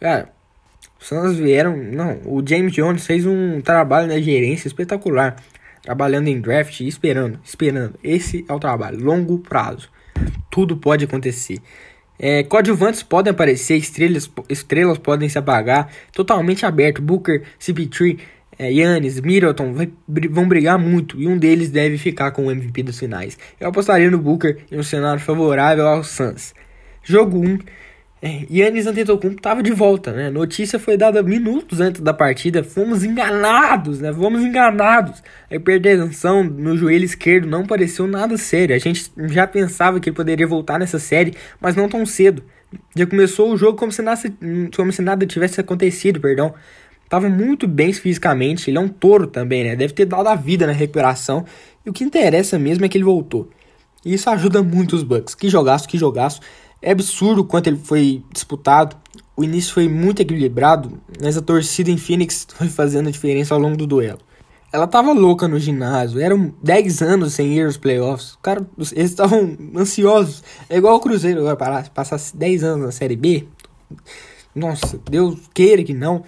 [0.00, 0.30] Cara,
[1.00, 1.76] os Suns vieram.
[1.76, 5.36] Não, o James Jones fez um trabalho na gerência espetacular.
[5.86, 7.94] Trabalhando em draft e esperando, esperando.
[8.02, 9.88] Esse é o trabalho, longo prazo.
[10.50, 11.60] Tudo pode acontecer.
[12.18, 17.00] É, coadjuvantes podem aparecer, estrelas, estrelas podem se apagar, totalmente aberto.
[17.00, 18.18] Booker, CP3,
[18.58, 19.88] é, Yannis, Middleton vai,
[20.28, 23.38] vão brigar muito e um deles deve ficar com o MVP dos finais.
[23.60, 26.52] Eu apostaria no Booker em um cenário favorável aos Suns.
[27.04, 27.58] Jogo 1.
[28.22, 30.30] É, Yannis Antetokounmpo estava de volta, né?
[30.30, 32.64] Notícia foi dada minutos antes da partida.
[32.64, 34.12] Fomos enganados, né?
[34.12, 35.22] Fomos enganados.
[35.50, 38.74] A hipertensão no joelho esquerdo não pareceu nada sério.
[38.74, 42.42] A gente já pensava que ele poderia voltar nessa série, mas não tão cedo.
[42.96, 44.20] Já começou o jogo como se nada,
[44.74, 46.54] como se nada tivesse acontecido, perdão.
[47.08, 49.76] Tava muito bem fisicamente, ele é um touro também, né?
[49.76, 51.44] Deve ter dado a vida na recuperação.
[51.84, 53.48] E o que interessa mesmo é que ele voltou.
[54.04, 55.34] E isso ajuda muito os Bucks.
[55.34, 56.40] Que jogaço, que jogaço.
[56.80, 58.96] É absurdo quanto ele foi disputado.
[59.36, 63.60] O início foi muito equilibrado, mas a torcida em Phoenix foi fazendo a diferença ao
[63.60, 64.18] longo do duelo.
[64.72, 68.36] Ela tava louca no ginásio, eram 10 anos sem ir aos playoffs.
[68.42, 70.42] Cara, eles estavam ansiosos.
[70.68, 73.46] É igual o Cruzeiro agora, passar 10 anos na Série B.
[74.54, 76.24] Nossa, Deus queira que não.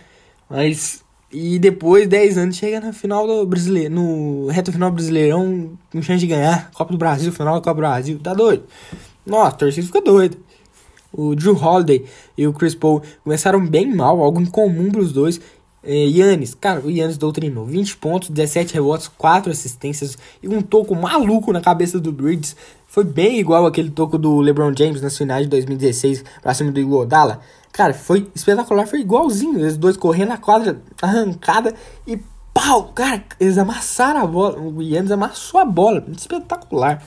[0.48, 1.04] Mas.
[1.30, 3.94] E depois, 10 anos, chega na final do brasileiro.
[3.94, 6.70] No reto final Brasileirão, com chance de ganhar.
[6.72, 8.18] Copa do Brasil, final da Copa do Brasil.
[8.18, 8.64] Tá doido?
[9.28, 10.36] Nossa, a torcida fica doida.
[11.12, 12.04] O Drew Holiday
[12.36, 15.40] e o Chris Paul começaram bem mal, algo incomum pros dois.
[15.82, 20.94] É, Yannis, cara, o Yannis doutrinou 20 pontos, 17 rebotes, 4 assistências e um toco
[20.94, 22.56] maluco na cabeça do Bridges.
[22.86, 26.80] Foi bem igual aquele toco do LeBron James nas finais de 2016 pra cima do
[26.80, 27.40] Iguodala.
[27.70, 29.64] Cara, foi espetacular, foi igualzinho.
[29.66, 31.74] Os dois correndo na quadra, arrancada
[32.06, 32.68] e pá!
[32.68, 34.58] Uau, cara, eles amassaram a bola.
[34.58, 36.04] O Yannis amassou a bola.
[36.14, 37.02] Espetacular.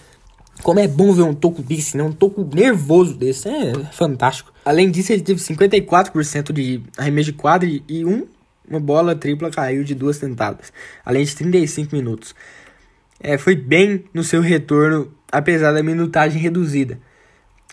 [0.64, 2.04] Como é bom ver um toco desse, né?
[2.04, 3.48] Um toco nervoso desse.
[3.50, 4.52] É fantástico.
[4.64, 8.28] Além disso, ele teve 54% de arremesso de quadra e um,
[8.70, 10.72] uma bola tripla caiu de duas tentadas.
[11.04, 12.36] Além de 35 minutos.
[13.20, 17.00] É, foi bem no seu retorno, apesar da minutagem reduzida.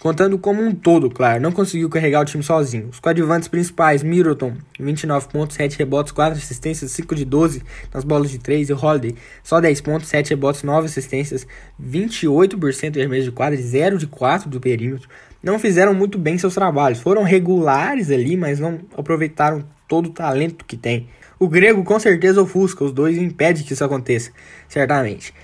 [0.00, 2.88] Contando como um todo, claro, não conseguiu carregar o time sozinho.
[2.88, 8.30] Os coadjuvantes principais, Middleton, 29 pontos, 7 rebotes, 4 assistências, 5 de 12 nas bolas
[8.30, 11.48] de 3, e Holiday, só 10 pontos, 7 rebotes, 9 assistências,
[11.82, 15.08] 28% de arremesso de quadra, 0 de 4 do perímetro.
[15.42, 20.64] Não fizeram muito bem seus trabalhos, foram regulares ali, mas não aproveitaram todo o talento
[20.64, 21.08] que tem.
[21.40, 24.30] O grego com certeza ofusca os dois e impede que isso aconteça,
[24.68, 25.34] certamente.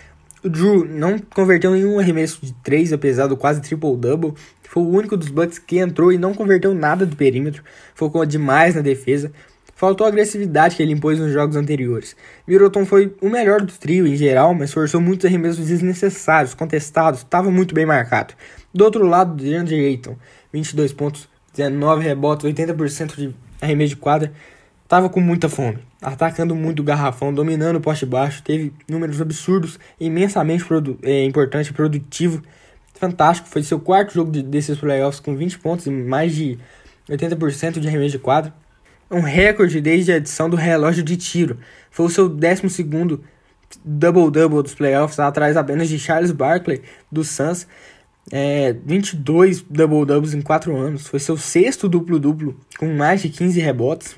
[0.45, 4.35] O Drew não converteu nenhum arremesso de 3, apesar do quase triple-double.
[4.63, 7.65] Foi o único dos Bucks que entrou e não converteu nada do perímetro.
[7.95, 9.33] Focou demais na defesa.
[9.75, 12.15] Faltou a agressividade que ele impôs nos jogos anteriores.
[12.47, 17.51] Middleton foi o melhor do trio em geral, mas forçou muitos arremessos desnecessários, contestados, estava
[17.51, 18.35] muito bem marcado.
[18.73, 20.15] Do outro lado, DeAndre Ayton,
[20.53, 21.27] 22 pontos,
[21.57, 24.31] 19 rebotes, 80% de arremesso de quadra,
[24.85, 29.79] estava com muita fome atacando muito o garrafão, dominando o poste baixo, teve números absurdos,
[29.99, 32.43] imensamente produ é, importante, produtivo,
[32.95, 33.49] fantástico.
[33.49, 36.59] Foi seu quarto jogo de, desses playoffs com 20 pontos e mais de
[37.09, 38.53] 80% de arremesso de quadro.
[39.11, 41.59] Um recorde desde a edição do relógio de tiro.
[41.91, 42.63] Foi o seu 12
[43.85, 47.67] double-double dos playoffs, atrás apenas de Charles Barkley do Suns
[48.33, 51.07] é, 22 double-doubles em 4 anos.
[51.07, 54.15] Foi seu sexto duplo-duplo, com mais de 15 rebotes.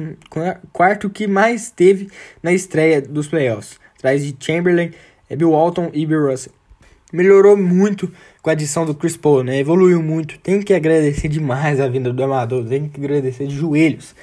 [0.73, 2.09] Quarto que mais teve
[2.43, 4.93] na estreia dos playoffs, atrás de Chamberlain,
[5.31, 6.53] Bill Walton e Bill Russell.
[7.13, 8.11] Melhorou muito
[8.43, 9.59] com a adição do Chris Paul, né?
[9.59, 10.39] Evoluiu muito.
[10.41, 14.15] Tem que agradecer demais a vinda do amador, tem que agradecer de joelhos.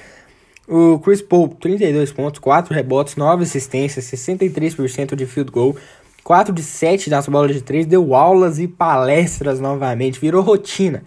[0.66, 5.76] O Chris Paul, 32 pontos, 4 rebotes, 9 assistências, 63% de field goal,
[6.24, 11.04] 4 de 7 nas bolas de 3, deu aulas e palestras novamente, virou rotina.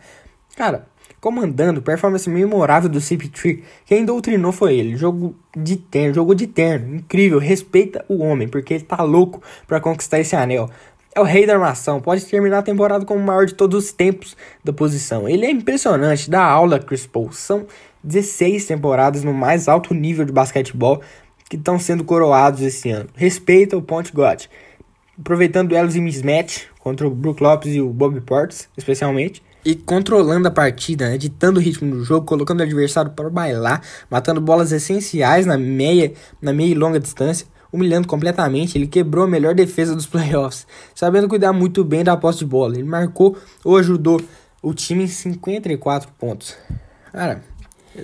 [0.55, 0.88] Cara,
[1.20, 4.95] comandando, performance memorável do CP3, quem doutrinou foi ele.
[4.95, 9.80] Jogo de terno, jogo de terno, incrível, respeita o homem, porque ele tá louco para
[9.80, 10.70] conquistar esse anel.
[11.15, 13.91] É o rei da armação, pode terminar a temporada como o maior de todos os
[13.91, 15.28] tempos da posição.
[15.28, 17.32] Ele é impressionante, dá aula Chris Paul.
[17.32, 17.65] São
[18.03, 21.01] 16 temporadas no mais alto nível de basquetebol
[21.49, 23.09] que estão sendo coroados esse ano.
[23.15, 24.43] Respeita o Point God
[25.20, 29.41] aproveitando duelos em mismatch contra o Brook Lopes e o Bobby Portis, especialmente.
[29.65, 33.82] E controlando a partida, né, ditando o ritmo do jogo, colocando o adversário para bailar,
[34.09, 38.78] matando bolas essenciais na meia, na meia e longa distância, humilhando completamente.
[38.78, 40.65] Ele quebrou a melhor defesa dos playoffs,
[40.95, 42.76] sabendo cuidar muito bem da posse de bola.
[42.76, 44.22] Ele marcou ou ajudou
[44.61, 46.55] o time em 54 pontos.
[47.11, 47.41] Cara,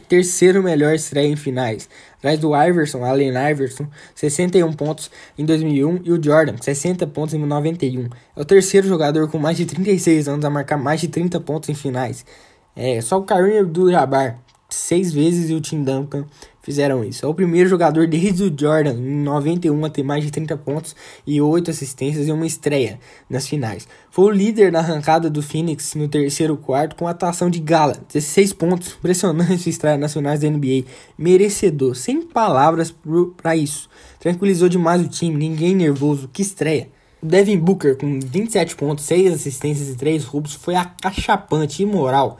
[0.09, 1.87] terceiro melhor estreia em finais
[2.23, 7.37] atrás do Iverson, Allen Iverson, 61 pontos em 2001 e o Jordan, 60 pontos em
[7.37, 8.07] 91.
[8.35, 11.67] É o terceiro jogador com mais de 36 anos a marcar mais de 30 pontos
[11.67, 12.25] em finais.
[12.73, 16.25] É, só o Kareem Abdul-Jabbar, seis vezes e o Tim Duncan
[16.63, 17.23] fizeram isso.
[17.25, 20.95] É o primeiro jogador desde o Jordan, em 91, a ter mais de 30 pontos
[21.27, 22.99] e 8 assistências em uma estreia
[23.29, 23.87] nas finais.
[24.09, 27.97] Foi o líder na arrancada do Phoenix no terceiro quarto com a atuação de Gala,
[28.11, 30.85] 16 pontos, impressionante estreia nas finais da NBA,
[31.17, 32.95] merecedor, sem palavras
[33.35, 33.89] para isso.
[34.19, 36.87] Tranquilizou demais o time, ninguém nervoso, que estreia.
[37.21, 42.37] O Devin Booker, com 27 pontos, 6 assistências e 3 roubos, foi acachapante, imoral.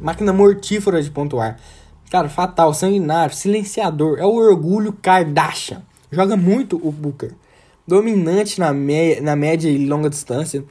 [0.00, 1.58] Máquina mortífera de pontuar.
[2.10, 4.18] Cara, fatal, sanguinário, silenciador.
[4.18, 5.82] É o orgulho Kardashian.
[6.10, 7.32] Joga muito o Booker.
[7.86, 10.64] Dominante na, me na média e longa distância.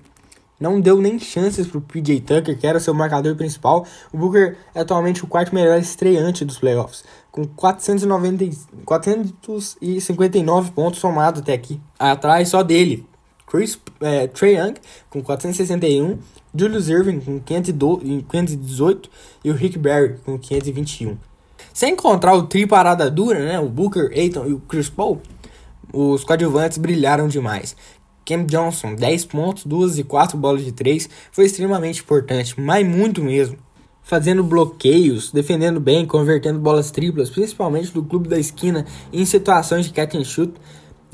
[0.59, 3.85] Não deu nem chances pro PJ Tucker, que era seu marcador principal.
[4.11, 8.45] O Booker é atualmente o quarto melhor estreante dos playoffs, com 490,
[8.83, 11.79] 459 pontos somados até aqui.
[11.99, 13.05] Atrás só dele.
[13.45, 14.73] Chris é, Trey Young
[15.09, 16.17] com 461
[16.53, 19.09] Julius Irving com 518
[19.43, 21.17] e o Rick Barry com 521.
[21.78, 25.21] Sem encontrar o tri parada dura, né, o Booker, Aiton e o Chris Paul,
[25.93, 27.75] os coadjuvantes brilharam demais.
[28.25, 33.21] Cam Johnson, 10 pontos, 2 e 4 bolas de 3, foi extremamente importante, mas muito
[33.21, 33.59] mesmo.
[34.01, 39.93] Fazendo bloqueios, defendendo bem, convertendo bolas triplas, principalmente do clube da esquina em situações de
[39.93, 40.55] catch and shoot,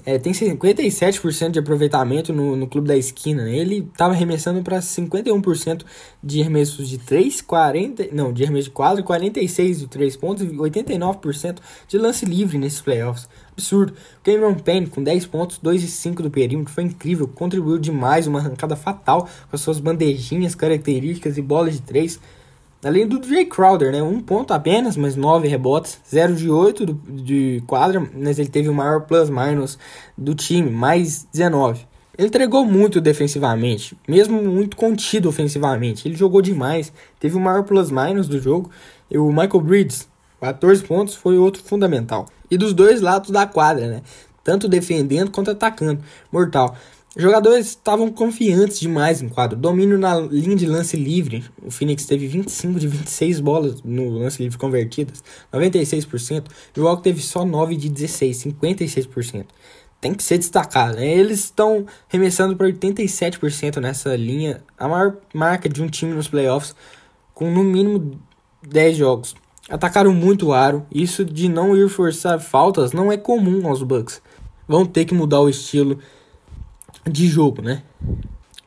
[0.06, 3.44] é, tem 57% de aproveitamento no, no clube da esquina.
[3.44, 3.58] Né?
[3.58, 5.84] Ele estava arremessando para 51%
[6.22, 10.50] de arremessos de 3, 40, não, de arremesso de 4, 46 de 3 pontos e
[10.50, 13.30] 89% de lance livre nesses playoffs.
[13.52, 13.94] Absurdo.
[14.24, 18.40] Cameron Payne com 10 pontos, 2 e 5 do perímetro, foi incrível, contribuiu demais, uma
[18.40, 22.20] arrancada fatal com as suas bandejinhas características e bolas de 3.
[22.84, 24.04] Além do Jay Crowder, né?
[24.04, 28.68] Um ponto apenas, mas nove rebotes, 0 de 8 do, de quadra, mas ele teve
[28.68, 29.80] o maior plus-minus
[30.18, 31.88] do time, mais 19.
[32.18, 36.08] Ele entregou muito defensivamente, mesmo muito contido ofensivamente.
[36.08, 38.70] Ele jogou demais, teve o maior plus-minus do jogo.
[39.10, 40.08] E o Michael Bridges,
[40.40, 42.28] 14 pontos, foi outro fundamental.
[42.52, 44.02] E dos dois lados da quadra, né?
[44.44, 46.04] Tanto defendendo quanto atacando.
[46.32, 46.76] Mortal.
[47.16, 49.56] Jogadores estavam confiantes demais no quadro.
[49.56, 51.46] Domínio na linha de lance livre.
[51.62, 56.46] O Phoenix teve 25 de 26 bolas no lance livre convertidas, 96%.
[56.76, 59.46] E o Walker teve só 9 de 16, 56%
[60.02, 60.98] tem que ser destacado.
[60.98, 61.08] Né?
[61.08, 66.76] Eles estão remessando para 87% nessa linha, a maior marca de um time nos playoffs,
[67.34, 68.20] com no mínimo
[68.68, 69.34] 10 jogos.
[69.70, 74.22] Atacaram muito o aro, isso de não ir forçar faltas não é comum aos Bucks.
[74.68, 75.98] Vão ter que mudar o estilo
[77.10, 77.82] de jogo, né?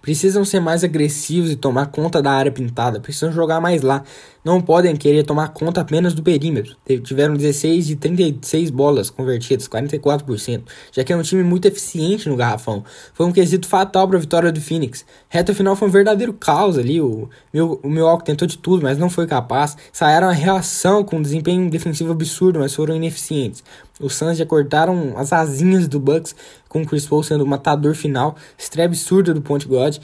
[0.00, 3.00] Precisam ser mais agressivos e tomar conta da área pintada.
[3.00, 4.04] Precisam jogar mais lá.
[4.46, 6.76] Não podem querer tomar conta apenas do perímetro.
[7.02, 12.36] Tiveram 16 de 36 bolas convertidas, 44%, já que é um time muito eficiente no
[12.36, 12.84] garrafão.
[13.12, 15.04] Foi um quesito fatal para a vitória do Phoenix.
[15.28, 17.00] Reta final foi um verdadeiro caos ali.
[17.00, 19.76] O, o Milwaukee tentou de tudo, mas não foi capaz.
[19.92, 23.64] Saíram a reação com um desempenho defensivo absurdo, mas foram ineficientes.
[24.00, 26.36] Os Suns já cortaram as asinhas do Bucks,
[26.68, 28.36] com o Chris Paul sendo o matador final.
[28.56, 29.96] Estreia absurda do Ponte God.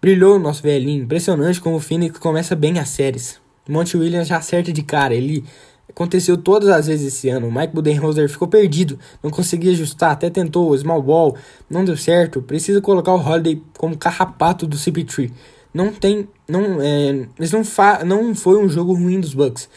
[0.00, 1.02] Brilhou o nosso velhinho.
[1.02, 3.49] Impressionante como o Phoenix começa bem as séries.
[3.70, 5.14] Monte Williams já acerta de cara.
[5.14, 5.44] Ele
[5.88, 7.48] aconteceu todas as vezes esse ano.
[7.48, 11.36] O Mike Budenholzer ficou perdido, não conseguia ajustar, até tentou o small ball,
[11.68, 12.40] não deu certo.
[12.40, 15.30] Precisa colocar o Holiday como carrapato do CP3.
[15.72, 19.68] Não tem, não, é, eles não fa não foi um jogo ruim dos Bucks.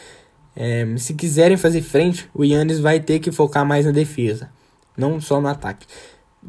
[0.56, 4.48] É, se quiserem fazer frente, o Yannis vai ter que focar mais na defesa,
[4.96, 5.86] não só no ataque.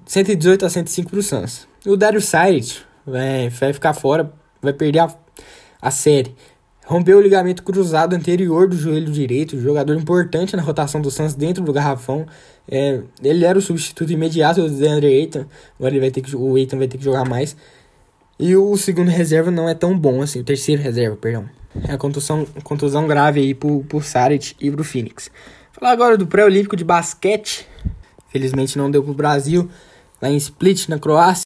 [0.05, 1.67] 118 a 105 pro Suns.
[1.85, 4.31] O Dario Saric vai, vai ficar fora,
[4.61, 5.15] vai perder a,
[5.81, 6.35] a série.
[6.85, 11.63] Rompeu o ligamento cruzado anterior do joelho direito, jogador importante na rotação do Suns dentro
[11.63, 12.27] do garrafão.
[12.69, 15.45] É, ele era o substituto imediato do DeAndre Ayton,
[15.79, 17.57] agora ele vai ter que, o Ayton vai ter que jogar mais.
[18.37, 21.49] E o segundo reserva não é tão bom assim, o terceiro reserva, perdão.
[21.87, 25.31] É a contusão, contusão grave aí pro, pro Saric e pro Phoenix.
[25.71, 27.67] Falar agora do pré-olímpico de basquete.
[28.29, 29.69] Felizmente não deu pro Brasil,
[30.21, 31.45] lá em Split, na Croácia.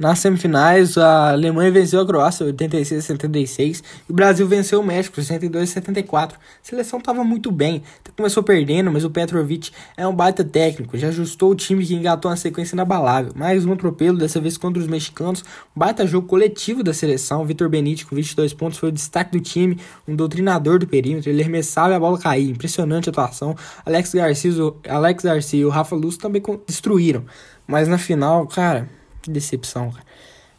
[0.00, 4.82] Nas semifinais, a Alemanha venceu a Croácia 86 a 76 e o Brasil venceu o
[4.82, 6.38] México 62 a 74.
[6.38, 7.82] A seleção estava muito bem,
[8.16, 12.30] começou perdendo, mas o Petrovic é um baita técnico, já ajustou o time que engatou
[12.30, 13.32] uma sequência inabalável.
[13.36, 15.44] Mais um atropelo, dessa vez contra os mexicanos,
[15.76, 17.44] baita jogo coletivo da seleção.
[17.44, 19.78] Vitor Benite com 22 pontos foi o destaque do time,
[20.08, 22.50] um doutrinador do perímetro, ele arremessava e a bola caía.
[22.50, 23.54] Impressionante atuação.
[23.84, 24.50] Alex Garcia,
[24.88, 27.22] Alex Garcia e o Rafa Luz também destruíram.
[27.66, 28.88] Mas na final, cara,
[29.20, 30.04] que decepção, cara.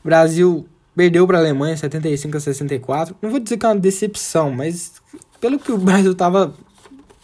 [0.03, 3.15] Brasil perdeu para a Alemanha 75 a 64.
[3.21, 5.01] Não vou dizer que é uma decepção, mas
[5.39, 6.53] pelo que o Brasil tava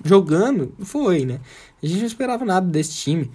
[0.04, 1.40] jogando, foi, né?
[1.82, 3.32] A gente não esperava nada desse time.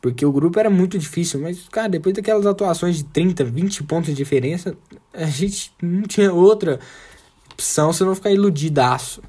[0.00, 4.10] Porque o grupo era muito difícil, mas, cara, depois daquelas atuações de 30, 20 pontos
[4.10, 4.76] de diferença,
[5.12, 6.78] a gente não tinha outra
[7.52, 9.22] opção se não ficar iludidaço.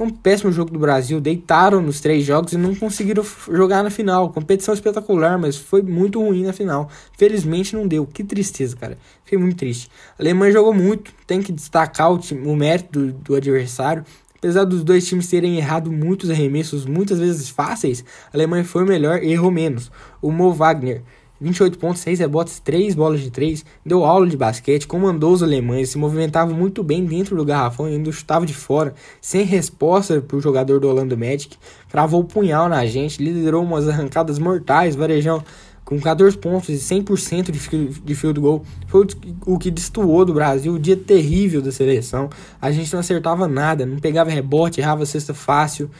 [0.00, 1.20] Foi um péssimo jogo do Brasil.
[1.20, 3.22] Deitaram nos três jogos e não conseguiram
[3.52, 4.30] jogar na final.
[4.30, 6.88] Competição espetacular, mas foi muito ruim na final.
[7.18, 8.06] Felizmente não deu.
[8.06, 8.96] Que tristeza, cara.
[9.24, 9.90] Fiquei muito triste.
[10.18, 11.12] A Alemanha jogou muito.
[11.26, 14.02] Tem que destacar o, time, o mérito do, do adversário.
[14.38, 19.22] Apesar dos dois times terem errado muitos arremessos, muitas vezes fáceis, a Alemanha foi melhor
[19.22, 19.92] e errou menos.
[20.22, 21.02] O Mo Wagner
[21.40, 25.90] 28 pontos, 6 rebotes, 3 bolas de 3, deu aula de basquete, comandou os alemães,
[25.90, 30.36] se movimentava muito bem dentro do garrafão e ainda chutava de fora, sem resposta para
[30.36, 31.56] o jogador do Orlando Magic,
[31.88, 35.42] cravou o punhal na gente, liderou umas arrancadas mortais, varejão
[35.84, 39.06] com 14 pontos e 100% de, de field goal, foi
[39.44, 42.30] o que destoou do Brasil, o dia terrível da seleção,
[42.60, 45.90] a gente não acertava nada, não pegava rebote, errava cesta fácil,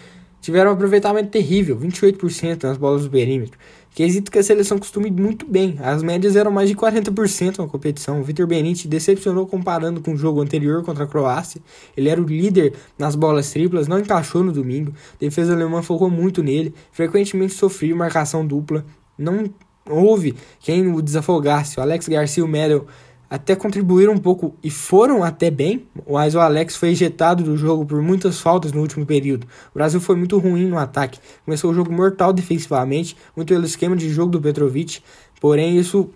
[0.41, 3.59] tiveram um aproveitamento terrível, 28% nas bolas do perímetro,
[3.93, 5.77] Quesito que a seleção costuma ir muito bem.
[5.81, 8.21] As médias eram mais de 40% na competição.
[8.21, 11.61] O Vitor Benite decepcionou comparando com o jogo anterior contra a Croácia.
[11.97, 14.93] Ele era o líder nas bolas triplas, não encaixou no domingo.
[15.15, 16.73] A defesa alemã focou muito nele.
[16.93, 18.85] Frequentemente sofreu marcação dupla.
[19.19, 19.51] Não
[19.89, 21.79] houve quem o desafogasse.
[21.79, 22.87] O Alex Garcia e o Medel
[23.31, 27.87] até contribuíram um pouco e foram até bem, mas o Alex foi ejetado do jogo
[27.87, 29.47] por muitas faltas no último período.
[29.73, 33.95] O Brasil foi muito ruim no ataque, começou o jogo mortal defensivamente, muito pelo esquema
[33.95, 35.01] de jogo do Petrovic,
[35.41, 36.11] porém isso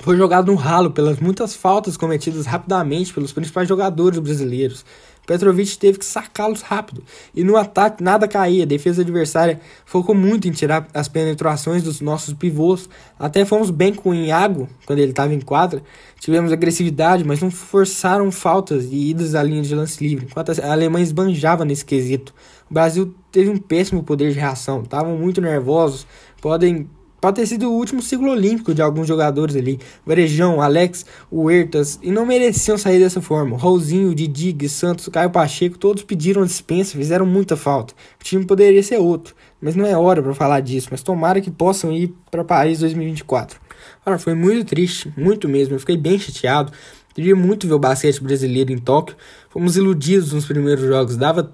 [0.00, 4.84] foi jogado no ralo pelas muitas faltas cometidas rapidamente pelos principais jogadores brasileiros.
[5.28, 7.04] Petrovic teve que sacá-los rápido.
[7.34, 8.62] E no ataque nada caía.
[8.62, 12.88] A defesa adversária focou muito em tirar as penetrações dos nossos pivôs.
[13.18, 15.82] Até fomos bem com o Iago quando ele estava em quadra.
[16.18, 20.26] Tivemos agressividade, mas não forçaram faltas e idas à linha de lance livre.
[20.30, 22.34] Enquanto a Alemanha esbanjava nesse quesito.
[22.70, 24.80] O Brasil teve um péssimo poder de reação.
[24.80, 26.06] Estavam muito nervosos.
[26.40, 26.88] Podem
[27.20, 29.80] Pode ter sido o último ciclo olímpico de alguns jogadores ali.
[30.06, 33.56] Varejão, Alex, Huertas, e não mereciam sair dessa forma.
[33.56, 37.92] Rouzinho, Didi, Santos, Caio Pacheco, todos pediram dispensa, fizeram muita falta.
[38.20, 40.88] O time poderia ser outro, mas não é hora para falar disso.
[40.92, 43.60] Mas tomara que possam ir para Paris 2024.
[44.06, 45.74] Olha, foi muito triste, muito mesmo.
[45.74, 46.72] Eu fiquei bem chateado.
[47.14, 49.16] Queria muito ver o basquete brasileiro em Tóquio.
[49.50, 51.16] Fomos iludidos nos primeiros jogos.
[51.16, 51.52] Dava,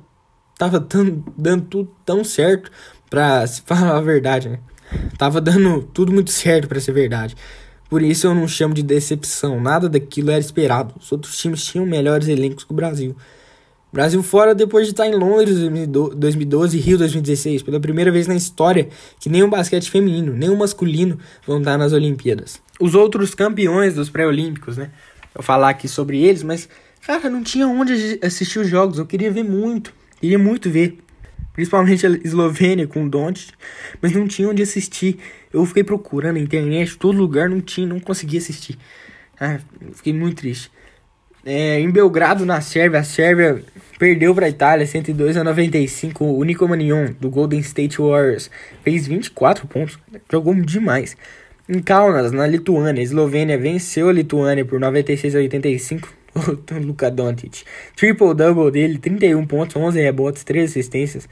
[0.58, 2.70] tava tão, dando tudo tão certo
[3.08, 4.58] para se falar a verdade, né?
[5.18, 7.36] Tava dando tudo muito certo para ser verdade.
[7.88, 10.94] Por isso eu não chamo de decepção, nada daquilo era esperado.
[11.00, 13.14] Os outros times tinham melhores elencos que o Brasil.
[13.92, 18.34] Brasil fora depois de estar em Londres 2012 e Rio 2016, pela primeira vez na
[18.34, 18.88] história
[19.20, 21.16] que nem o basquete feminino, nem o masculino
[21.46, 22.60] vão estar nas Olimpíadas.
[22.80, 24.90] Os outros campeões dos pré-olímpicos, né?
[25.32, 26.68] Eu falar aqui sobre eles, mas
[27.06, 30.98] cara, não tinha onde assistir os jogos, eu queria ver muito, queria muito ver
[31.54, 33.52] principalmente a Eslovênia com o Doncic,
[34.02, 35.18] mas não tinha onde assistir.
[35.52, 38.76] Eu fiquei procurando na internet, todo lugar não tinha, não conseguia assistir.
[39.40, 39.58] Ah,
[39.94, 40.70] fiquei muito triste.
[41.46, 43.62] É, em Belgrado, na Sérvia, a Sérvia
[43.98, 46.24] perdeu para a Itália 102 a 95.
[46.24, 48.50] O Nico Manion, do Golden State Warriors,
[48.82, 49.98] fez 24 pontos,
[50.30, 51.16] jogou demais.
[51.68, 56.23] Em Kaunas, na Lituânia, a Eslovênia venceu a Lituânia por 96 a 85 o
[56.84, 57.64] Luka Doncic.
[57.96, 61.28] Triple-double dele, 31 pontos, 11 rebotes, 3 assistências.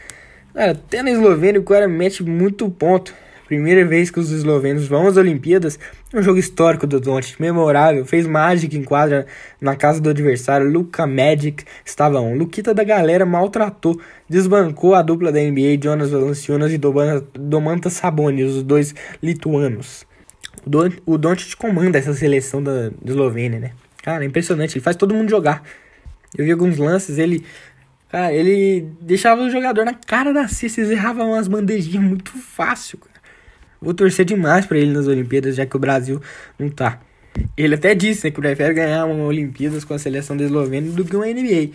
[0.54, 3.14] Cara, até na Eslovênia o cara mete muito ponto.
[3.46, 5.78] Primeira vez que os eslovenos vão às Olimpíadas,
[6.14, 9.26] um jogo histórico do Doncic, memorável, fez mágica em quadra
[9.60, 12.34] na casa do adversário, Luka Magic estava um.
[12.34, 18.62] Luquita da galera maltratou, desbancou a dupla da NBA, Jonas Valanciunas e Domantas Sabonis, os
[18.62, 20.06] dois lituanos.
[21.04, 23.70] O Doncic comanda essa seleção da Eslovênia, né?
[24.02, 24.76] Cara, é impressionante.
[24.76, 25.62] Ele faz todo mundo jogar.
[26.36, 27.44] Eu vi alguns lances, ele.
[28.10, 32.98] Cara, ele deixava o jogador na cara da cesta, eles erravam umas bandejinhas muito fácil,
[32.98, 33.12] cara.
[33.80, 36.20] Vou torcer demais para ele nas Olimpíadas, já que o Brasil
[36.58, 37.00] não tá.
[37.56, 41.04] Ele até disse né, que prefere ganhar uma Olimpíadas com a seleção da Eslovênia do
[41.04, 41.70] que uma NBA.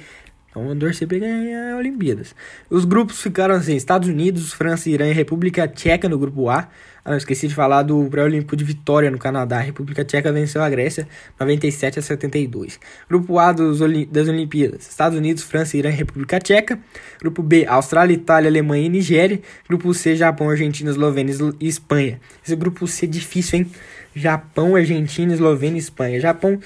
[0.58, 2.34] Então vamos torcer para ganhar Olimpíadas.
[2.68, 6.68] Os grupos ficaram assim: Estados Unidos, França, Irã e República Tcheca no grupo A.
[7.05, 9.58] Ah, não, esqueci de falar do pré-olímpico de Vitória no Canadá.
[9.58, 11.08] A República Tcheca venceu a Grécia
[11.39, 12.80] 97 a 72.
[13.08, 13.80] Grupo A dos
[14.10, 16.80] das Olimpíadas: Estados Unidos, França, Irã e República Tcheca.
[17.22, 19.39] Grupo B: Austrália, Itália, Alemanha e Nigéria.
[19.70, 22.20] Grupo C: Japão, Argentina, Eslovênia e Espanha.
[22.43, 23.72] Esse grupo C é difícil, hein?
[24.16, 26.20] Japão, Argentina, Eslovênia e Espanha.
[26.20, 26.60] Japão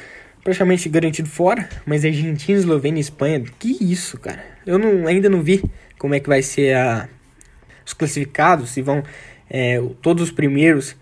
[0.44, 4.44] praticamente garantido fora, mas Argentina, Eslovênia e Espanha, que isso, cara?
[4.66, 5.64] Eu não, ainda não vi
[5.98, 7.08] como é que vai ser a,
[7.86, 9.04] os classificados, se vão
[9.50, 10.96] é, todos os primeiros,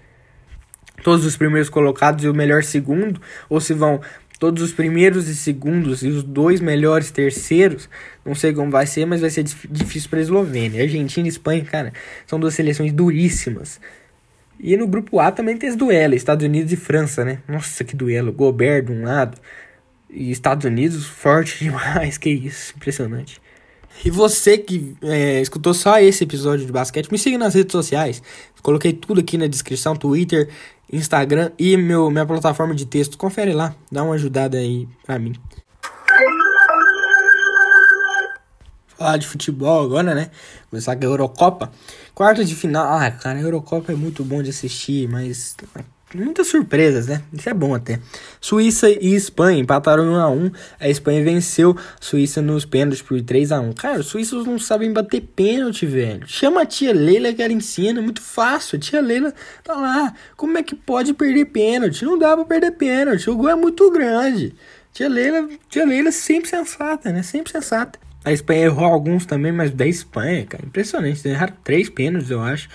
[1.04, 4.02] todos os primeiros colocados e o melhor segundo, ou se vão
[4.40, 7.90] todos os primeiros e segundos e os dois melhores terceiros.
[8.26, 10.82] Não sei como vai ser, mas vai ser difícil para a Eslovênia.
[10.82, 11.94] Argentina e Espanha, cara,
[12.26, 13.80] são duas seleções duríssimas.
[14.60, 17.40] E no grupo A também tem esse duelo, Estados Unidos e França, né?
[17.48, 18.34] Nossa, que duelo.
[18.34, 19.38] Gobert de um lado
[20.10, 23.42] e Estados Unidos forte demais, que isso, impressionante.
[24.04, 28.22] E você que é, escutou só esse episódio de basquete, me siga nas redes sociais.
[28.62, 30.50] Coloquei tudo aqui na descrição: Twitter,
[30.92, 33.18] Instagram e meu, minha plataforma de texto.
[33.18, 35.34] Confere lá, dá uma ajudada aí pra mim.
[39.00, 40.30] Falar de futebol agora, né?
[40.70, 41.72] Começar com a Eurocopa.
[42.14, 42.86] Quarta de final.
[42.86, 45.56] Ah, cara, a Eurocopa é muito bom de assistir, mas
[46.14, 47.22] muitas surpresas, né?
[47.32, 48.02] Isso é bom até.
[48.42, 50.52] Suíça e Espanha empataram 1 a 1.
[50.82, 53.72] A Espanha venceu a Suíça nos pênaltis por 3 a 1.
[53.72, 56.28] Cara, os suíços não sabem bater pênalti, velho.
[56.28, 58.76] Chama a tia Leila que ela ensina, muito fácil.
[58.76, 59.34] A tia Leila
[59.64, 60.14] tá lá.
[60.36, 62.04] Como é que pode perder pênalti?
[62.04, 63.30] Não dá para perder pênalti.
[63.30, 64.54] O gol é muito grande.
[64.92, 67.24] Tia Leila, tia Leila sempre sensata, né?
[67.24, 67.98] Sempre sensata.
[68.24, 71.26] A Espanha errou alguns também, mas da Espanha, cara, impressionante.
[71.28, 72.68] Erraram três pênaltis, eu acho.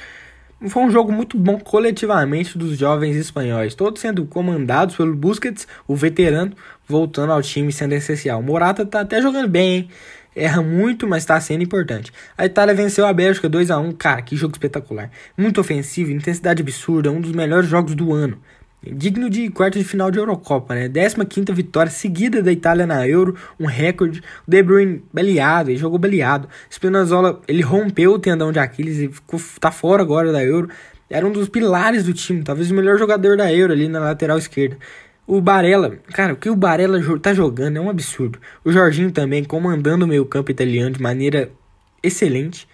[0.68, 5.94] Foi um jogo muito bom coletivamente dos jovens espanhóis, todos sendo comandados pelo Busquets, o
[5.94, 6.54] veterano,
[6.88, 8.42] voltando ao time sendo essencial.
[8.42, 9.88] Morata tá até jogando bem, hein?
[10.34, 12.10] Erra muito, mas está sendo importante.
[12.36, 15.10] A Itália venceu a Bélgica 2 a 1 Cara, que jogo espetacular.
[15.36, 18.38] Muito ofensivo, intensidade absurda, um dos melhores jogos do ano
[18.92, 20.90] digno de quarto de final de Eurocopa, né?
[20.90, 24.20] 15 vitória seguida da Itália na Euro, um recorde.
[24.46, 26.48] O De Bruyne baleado, ele jogou baleado.
[26.70, 30.68] Spinazzola, ele rompeu o tendão de Aquiles e ficou, tá fora agora da Euro.
[31.08, 34.38] Era um dos pilares do time, talvez o melhor jogador da Euro ali na lateral
[34.38, 34.76] esquerda.
[35.26, 38.38] O Barella, cara, o que o Barella tá jogando é um absurdo.
[38.64, 41.50] O Jorginho também comandando o meio-campo italiano de maneira
[42.02, 42.68] excelente.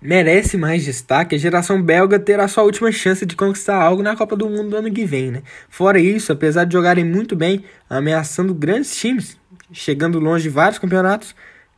[0.00, 1.34] Merece mais destaque.
[1.34, 4.76] A geração belga terá sua última chance de conquistar algo na Copa do Mundo do
[4.76, 5.42] ano que vem, né?
[5.68, 9.38] Fora isso, apesar de jogarem muito bem, ameaçando grandes times,
[9.72, 11.34] chegando longe de vários campeonatos,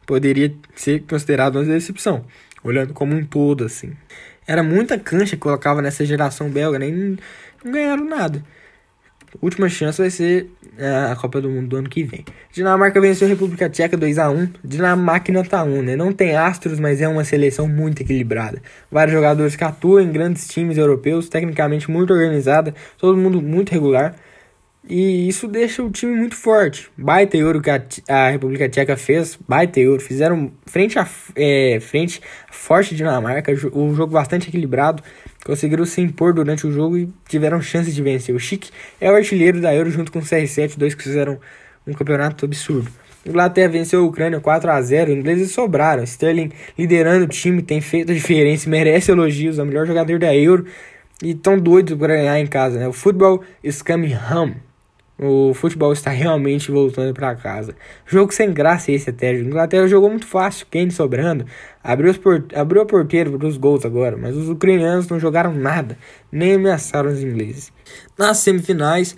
[0.06, 2.24] poderia ser considerado uma decepção,
[2.62, 3.92] olhando como um todo assim.
[4.46, 7.16] Era muita cancha que colocava nessa geração belga, nem né?
[7.64, 8.42] não ganharam nada
[9.40, 12.24] última chance vai ser é, a Copa do Mundo do ano que vem.
[12.52, 15.96] Dinamarca venceu a República Tcheca 2 a 1 Dinamarca tá 1, né?
[15.96, 18.62] Não tem astros, mas é uma seleção muito equilibrada.
[18.90, 24.14] Vários jogadores que atuam em grandes times europeus, tecnicamente muito organizada, todo mundo muito regular.
[24.88, 26.90] E isso deixa o time muito forte.
[26.96, 30.00] Baita euro que a, a República Tcheca fez, baita euro.
[30.00, 32.20] Fizeram frente a é, frente
[32.50, 35.02] forte Dinamarca, o jogo bastante equilibrado
[35.44, 38.34] conseguiram se impor durante o jogo e tiveram chances de vencer.
[38.34, 38.70] O Chic
[39.00, 41.38] é o artilheiro da Euro junto com o CR7, dois que fizeram
[41.86, 42.90] um campeonato absurdo.
[43.26, 46.02] Inglaterra venceu a Ucrânia 4 a 0 os ingleses sobraram.
[46.02, 50.34] Sterling liderando o time, tem feito a diferença, merece elogios, é o melhor jogador da
[50.34, 50.66] Euro.
[51.22, 52.88] E tão doidos para ganhar em casa, né?
[52.88, 53.44] O futebol
[54.32, 54.56] home.
[55.18, 57.76] O futebol está realmente voltando para casa.
[58.06, 59.30] Jogo sem graça esse até.
[59.30, 61.44] A Inglaterra jogou muito fácil, Kane sobrando.
[61.82, 62.52] Abriu, port...
[62.54, 65.96] Abriu a porteira para os gols agora, mas os ucranianos não jogaram nada,
[66.30, 67.72] nem ameaçaram os ingleses.
[68.18, 69.14] Nas semifinais,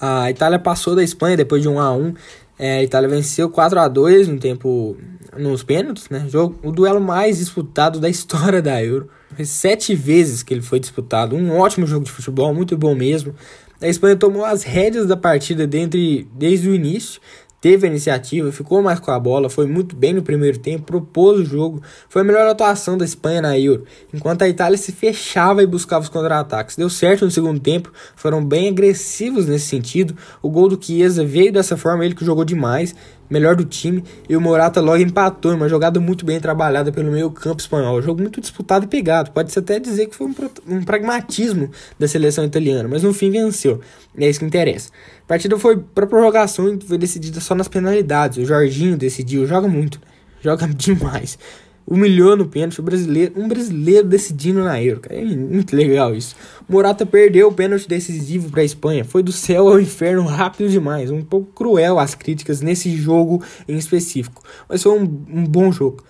[0.00, 2.14] a Itália passou da Espanha depois de 1 a 1
[2.58, 4.96] é, a Itália venceu 4 a 2 no tempo
[5.36, 6.26] nos pênaltis, né?
[6.28, 9.10] Jogo, o duelo mais disputado da história da Euro.
[9.44, 11.36] Sete vezes que ele foi disputado.
[11.36, 13.34] Um ótimo jogo de futebol, muito bom mesmo.
[13.80, 17.20] A Espanha tomou as rédeas da partida desde, o início,
[17.60, 21.40] teve a iniciativa, ficou mais com a bola, foi muito bem no primeiro tempo, propôs
[21.40, 25.62] o jogo, foi a melhor atuação da Espanha na Euro, enquanto a Itália se fechava
[25.62, 26.76] e buscava os contra-ataques.
[26.76, 30.16] Deu certo no segundo tempo, foram bem agressivos nesse sentido.
[30.40, 32.94] O gol do Chiesa veio dessa forma, ele que jogou demais,
[33.28, 37.30] melhor do time, e o Morata logo empatou, uma jogada muito bem trabalhada pelo meio
[37.30, 38.00] campo espanhol.
[38.02, 40.34] jogo muito disputado e pegado, pode-se até dizer que foi um,
[40.68, 43.80] um, pragmatismo da seleção italiana, mas no fim venceu,
[44.16, 44.90] é isso que interessa.
[45.24, 49.68] A partida foi para prorrogação e foi decidida só nas penalidades, o Jorginho decidiu, joga
[49.68, 50.00] muito,
[50.40, 51.38] joga demais
[51.86, 55.20] humilhou no pênalti o brasileiro, um brasileiro decidindo na Euro, cara.
[55.20, 56.34] É muito legal isso.
[56.68, 59.04] Morata perdeu o pênalti decisivo para a Espanha.
[59.04, 61.10] Foi do céu ao inferno rápido demais.
[61.10, 64.42] Um pouco cruel as críticas nesse jogo em específico.
[64.68, 66.02] Mas foi um, um bom jogo.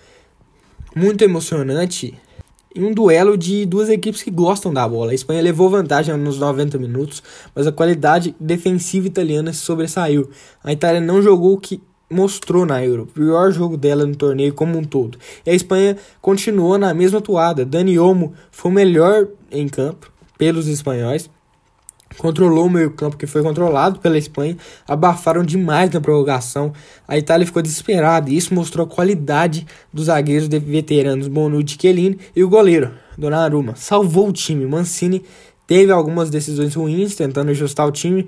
[0.95, 2.17] Muito emocionante.
[2.73, 5.11] E um duelo de duas equipes que gostam da bola.
[5.11, 7.23] A Espanha levou vantagem nos 90 minutos,
[7.55, 10.29] mas a qualidade defensiva italiana sobressaiu.
[10.63, 14.53] A Itália não jogou o que mostrou na Euro, o pior jogo dela no torneio
[14.53, 15.17] como um todo.
[15.45, 17.65] E a Espanha continuou na mesma toada.
[17.65, 21.29] Dani Olmo foi o melhor em campo pelos espanhóis.
[22.17, 26.71] Controlou o meio-campo que foi controlado pela Espanha, abafaram demais na prorrogação.
[27.05, 32.43] A Itália ficou desesperada e isso mostrou a qualidade dos zagueiros veteranos Bonucci Chiellini e
[32.43, 33.75] o goleiro Donnarumma.
[33.75, 34.65] Salvou o time.
[34.65, 35.21] Mancini
[35.67, 38.27] teve algumas decisões ruins tentando ajustar o time,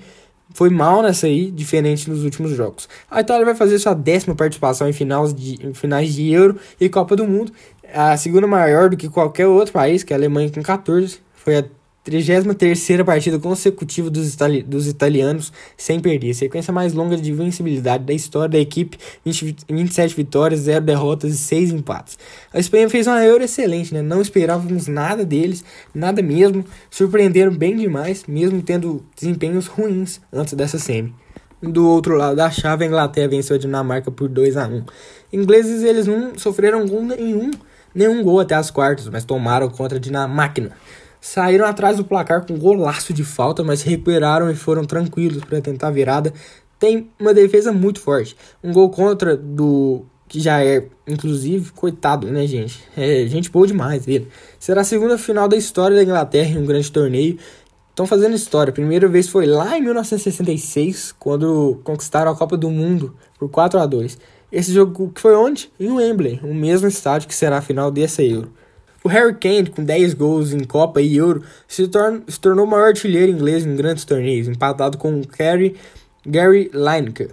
[0.54, 2.90] foi mal nessa aí, diferente nos últimos jogos.
[3.10, 6.90] A Itália vai fazer sua décima participação em, finais de, em finais de Euro e
[6.90, 7.52] Copa do Mundo,
[7.94, 11.20] a segunda maior do que qualquer outro país, que é a Alemanha com 14.
[11.34, 11.66] Foi a
[12.10, 16.34] 33 partida consecutiva dos, itali dos italianos sem perder.
[16.34, 21.38] Sequência mais longa de vencibilidade da história da equipe: 20, 27 vitórias, 0 derrotas e
[21.38, 22.18] 6 empates.
[22.52, 24.02] A Espanha fez uma Euro excelente, né?
[24.02, 26.66] não esperávamos nada deles, nada mesmo.
[26.90, 31.14] Surpreenderam bem demais, mesmo tendo desempenhos ruins antes dessa semi.
[31.62, 34.84] Do outro lado da chave, a Inglaterra venceu a Dinamarca por 2 a 1
[35.34, 37.52] Ingleses eles não sofreram nenhum,
[37.94, 40.72] nenhum gol até as quartas, mas tomaram contra a Dinamarca
[41.22, 45.88] saíram atrás do placar com golaço de falta, mas recuperaram e foram tranquilos para tentar
[45.88, 46.34] a virada.
[46.80, 48.36] Tem uma defesa muito forte.
[48.64, 52.80] Um gol contra do que já é, inclusive, coitado, né, gente?
[52.96, 54.28] É gente boa demais ele.
[54.60, 57.38] Será a segunda final da história da Inglaterra em um grande torneio.
[57.90, 58.70] Estão fazendo história.
[58.70, 63.80] A primeira vez foi lá em 1966, quando conquistaram a Copa do Mundo por 4
[63.80, 64.18] a 2
[64.52, 65.70] Esse jogo que foi onde?
[65.78, 68.54] Em Wembley, o mesmo estádio que será a final dessa Euro.
[69.04, 72.70] O Harry Kane, com 10 gols em Copa e Euro, se, torna, se tornou o
[72.70, 75.76] maior artilheiro inglês em grandes torneios, empatado com Gary,
[76.26, 77.32] Gary Lineker.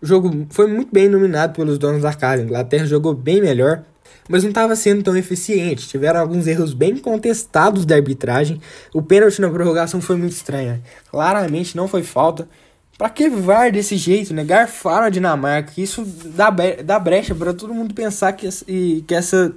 [0.00, 2.42] O jogo foi muito bem dominado pelos donos da casa.
[2.42, 3.82] A Inglaterra jogou bem melhor,
[4.28, 5.88] mas não estava sendo tão eficiente.
[5.88, 8.60] Tiveram alguns erros bem contestados da arbitragem.
[8.94, 10.80] O pênalti na prorrogação foi muito estranho.
[11.10, 12.48] Claramente não foi falta.
[12.96, 14.44] Pra que VAR desse jeito, né?
[14.44, 15.72] Garfaram a Dinamarca.
[15.76, 16.50] Isso dá,
[16.84, 18.48] dá brecha para todo mundo pensar que,
[19.02, 19.54] que essa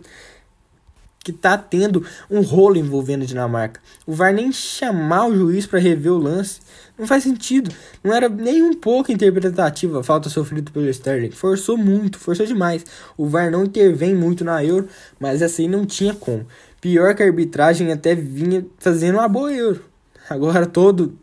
[1.23, 3.79] que tá tendo um rolo envolvendo a Dinamarca.
[4.05, 6.59] O VAR nem chamar o juiz para rever o lance.
[6.97, 7.71] Não faz sentido.
[8.03, 11.31] Não era nem um pouco interpretativa a falta sofrida pelo Sterling.
[11.31, 12.85] Forçou muito, forçou demais.
[13.17, 14.87] O VAR não intervém muito na Euro,
[15.19, 16.45] mas essa aí não tinha como.
[16.79, 19.85] Pior que a arbitragem até vinha fazendo uma boa Euro.
[20.29, 21.17] Agora todo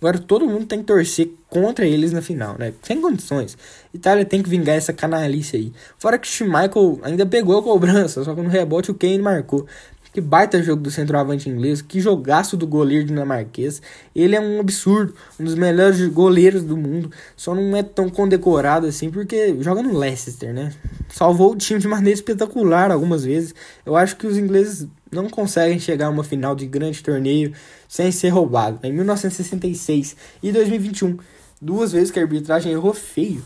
[0.00, 2.72] Agora todo mundo tem que torcer contra eles na final, né?
[2.82, 3.56] Sem condições.
[3.92, 5.72] Itália tem que vingar essa canalice aí.
[5.98, 9.66] Fora que o Schmeichel ainda pegou a cobrança, só que no rebote o Kane marcou.
[10.12, 13.80] Que baita jogo do centroavante inglês, que jogaço do goleiro dinamarquês.
[14.16, 17.10] Ele é um absurdo, um dos melhores goleiros do mundo.
[17.36, 20.72] Só não é tão condecorado assim porque joga no Leicester, né?
[21.10, 23.54] Salvou o time de maneira espetacular algumas vezes.
[23.84, 27.52] Eu acho que os ingleses não conseguem chegar a uma final de grande torneio
[27.86, 28.78] sem ser roubado.
[28.82, 31.18] Em 1966 e 2021,
[31.60, 33.44] duas vezes que a arbitragem errou feio.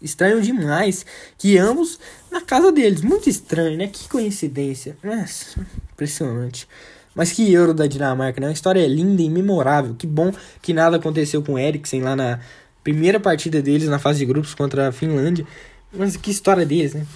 [0.00, 1.06] Estranho demais
[1.38, 1.98] que ambos
[2.30, 3.02] na casa deles.
[3.02, 3.86] Muito estranho, né?
[3.86, 4.96] Que coincidência.
[5.02, 6.68] Nossa, impressionante.
[7.14, 8.48] Mas que euro da Dinamarca, né?
[8.48, 9.94] Uma história linda e memorável.
[9.94, 12.40] Que bom que nada aconteceu com o Eriksen lá na
[12.82, 15.46] primeira partida deles na fase de grupos contra a Finlândia.
[15.92, 17.06] Mas que história deles, né?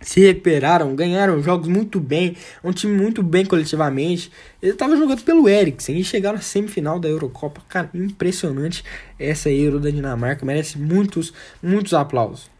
[0.00, 4.32] Se recuperaram, ganharam jogos muito bem, um time muito bem coletivamente.
[4.62, 7.60] Ele estava jogando pelo Eriksen e chegaram à semifinal da Eurocopa.
[7.68, 8.82] Cara, impressionante
[9.18, 11.32] essa Euro da Dinamarca, merece muitos,
[11.62, 12.50] muitos aplausos.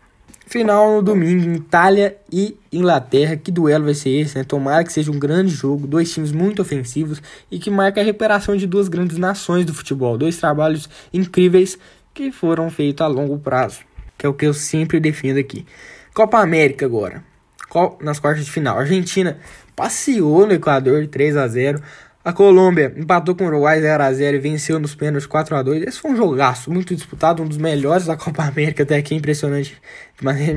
[0.46, 3.36] Final no domingo, Itália e Inglaterra.
[3.36, 4.42] Que duelo vai ser esse, né?
[4.42, 8.56] Tomara que seja um grande jogo, dois times muito ofensivos e que marque a recuperação
[8.56, 10.18] de duas grandes nações do futebol.
[10.18, 11.78] Dois trabalhos incríveis
[12.12, 13.80] que foram feitos a longo prazo,
[14.18, 15.64] que é o que eu sempre defendo aqui.
[16.12, 17.29] Copa América agora
[18.00, 18.76] nas quartas de final.
[18.76, 19.38] A Argentina
[19.74, 21.82] passeou no Equador 3 a 0
[22.22, 25.88] a Colômbia empatou com o Uruguai 0x0 e venceu nos pênaltis 4x2.
[25.88, 29.80] Esse foi um jogaço muito disputado, um dos melhores da Copa América até aqui, impressionante.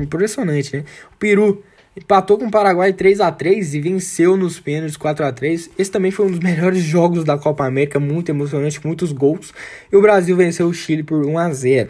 [0.02, 0.84] Impressionante, né?
[1.14, 1.64] O Peru
[1.96, 5.70] empatou com o Paraguai 3x3 e venceu nos pênaltis 4x3.
[5.78, 9.54] Esse também foi um dos melhores jogos da Copa América, muito emocionante, muitos gols.
[9.90, 11.88] E o Brasil venceu o Chile por 1x0.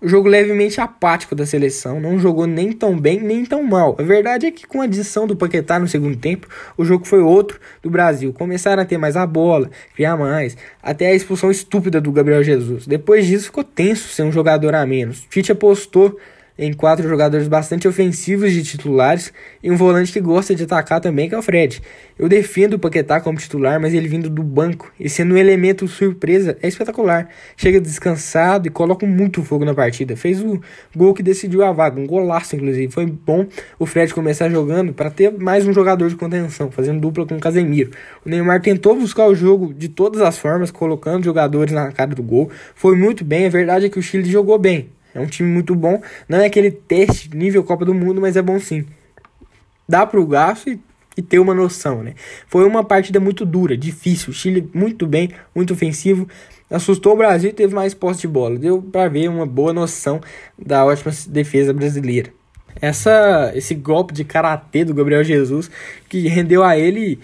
[0.00, 3.96] O jogo levemente apático da seleção, não jogou nem tão bem nem tão mal.
[3.98, 6.46] A verdade é que com a adição do Paquetá no segundo tempo,
[6.76, 8.32] o jogo foi outro do Brasil.
[8.32, 12.86] Começaram a ter mais a bola, criar mais, até a expulsão estúpida do Gabriel Jesus.
[12.86, 15.26] Depois disso ficou tenso ser um jogador a menos.
[15.28, 16.16] Tite apostou
[16.58, 19.32] em quatro jogadores bastante ofensivos de titulares
[19.62, 21.80] e um volante que gosta de atacar também, que é o Fred.
[22.18, 25.86] Eu defendo o Paquetá como titular, mas ele vindo do banco e sendo um elemento
[25.86, 27.28] surpresa é espetacular.
[27.56, 30.16] Chega descansado e coloca muito fogo na partida.
[30.16, 30.60] Fez o
[30.96, 32.92] gol que decidiu a vaga, um golaço inclusive.
[32.92, 33.46] Foi bom
[33.78, 37.40] o Fred começar jogando para ter mais um jogador de contenção, fazendo dupla com o
[37.40, 37.90] Casemiro.
[38.26, 42.22] O Neymar tentou buscar o jogo de todas as formas, colocando jogadores na cara do
[42.22, 42.50] gol.
[42.74, 44.88] Foi muito bem, a verdade é que o Chile jogou bem.
[45.18, 46.00] É um time muito bom.
[46.28, 48.86] Não é aquele teste nível Copa do Mundo, mas é bom sim.
[49.88, 50.80] Dá pro gasto e,
[51.16, 52.14] e ter uma noção, né?
[52.46, 54.30] Foi uma partida muito dura, difícil.
[54.30, 56.28] O Chile muito bem, muito ofensivo.
[56.70, 58.58] Assustou o Brasil e teve mais posse de bola.
[58.58, 60.20] Deu para ver uma boa noção
[60.58, 62.30] da ótima defesa brasileira.
[62.80, 65.70] Essa, esse golpe de karatê do Gabriel Jesus
[66.08, 67.18] que rendeu a ele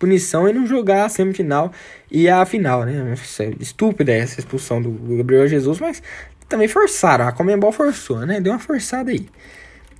[0.00, 1.70] punição e não jogar a semifinal
[2.10, 3.14] e a final, né?
[3.60, 6.02] Estúpida essa expulsão do Gabriel Jesus, mas
[6.48, 7.28] também forçaram.
[7.28, 8.40] A Comembol forçou, né?
[8.40, 9.28] Deu uma forçada aí.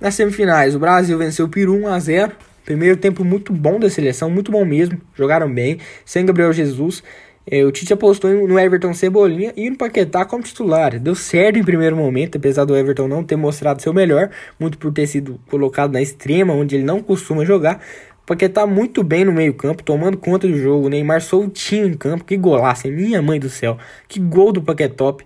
[0.01, 2.31] Nas semifinais, o Brasil venceu o Peru 1 a 0.
[2.65, 4.99] Primeiro tempo muito bom da seleção, muito bom mesmo.
[5.15, 7.03] Jogaram bem, sem Gabriel Jesus.
[7.45, 10.99] É, o Tite apostou no Everton Cebolinha e no Paquetá como titular.
[10.99, 14.29] Deu certo em primeiro momento, apesar do Everton não ter mostrado seu melhor,
[14.59, 17.81] muito por ter sido colocado na extrema, onde ele não costuma jogar.
[18.31, 20.85] Porque tá muito bem no meio-campo, tomando conta do jogo.
[20.85, 22.23] O Neymar soltinho em campo.
[22.23, 22.93] Que golaço, hein?
[22.93, 23.77] minha mãe do céu.
[24.07, 25.25] Que gol do Paquetop.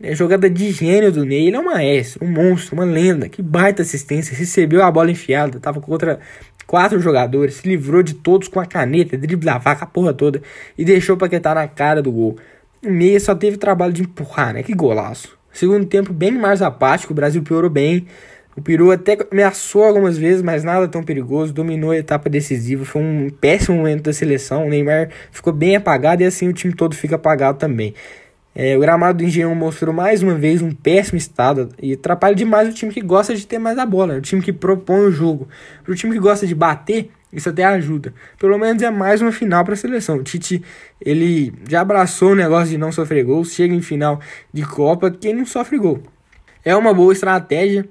[0.00, 1.48] É jogada de gênio do Ney.
[1.48, 3.28] Ele é um maestro, um monstro, uma lenda.
[3.28, 4.36] Que baita assistência.
[4.36, 5.58] Recebeu a bola enfiada.
[5.58, 6.20] Tava contra
[6.64, 7.54] quatro jogadores.
[7.54, 9.18] Se livrou de todos com a caneta.
[9.18, 10.40] Drible da vaca, a porra toda.
[10.78, 12.36] E deixou o Paquetá na cara do gol.
[12.86, 14.62] O meia só teve trabalho de empurrar, né?
[14.62, 15.36] Que golaço.
[15.52, 17.12] Segundo tempo bem mais apático.
[17.12, 18.06] O Brasil piorou bem.
[18.56, 21.52] O Peru até ameaçou algumas vezes, mas nada tão perigoso.
[21.52, 22.84] Dominou a etapa decisiva.
[22.84, 24.66] Foi um péssimo momento da seleção.
[24.66, 27.94] O Neymar ficou bem apagado e assim o time todo fica apagado também.
[28.54, 32.68] É, o gramado do Engenhão mostrou mais uma vez um péssimo estado e atrapalha demais
[32.68, 35.48] o time que gosta de ter mais a bola, o time que propõe o jogo.
[35.82, 38.14] Para o time que gosta de bater, isso até ajuda.
[38.38, 40.18] Pelo menos é mais uma final para a seleção.
[40.18, 40.62] O Tite
[41.00, 44.20] ele já abraçou o negócio de não sofrer gols, chega em final
[44.52, 46.00] de Copa, quem não sofre gol.
[46.64, 47.88] É uma boa estratégia.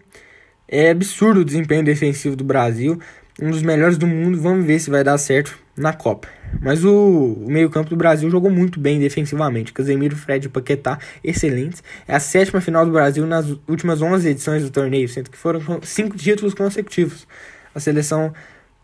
[0.76, 2.99] É absurdo o desempenho defensivo do Brasil,
[3.39, 4.41] um dos melhores do mundo.
[4.41, 6.28] Vamos ver se vai dar certo na Copa.
[6.59, 9.71] Mas o, o meio-campo do Brasil jogou muito bem defensivamente.
[9.71, 11.84] Casemiro, Fred e Paquetá, excelentes.
[12.07, 15.61] É a sétima final do Brasil nas últimas 11 edições do torneio, sendo que foram
[15.84, 17.28] cinco títulos consecutivos.
[17.76, 18.34] A seleção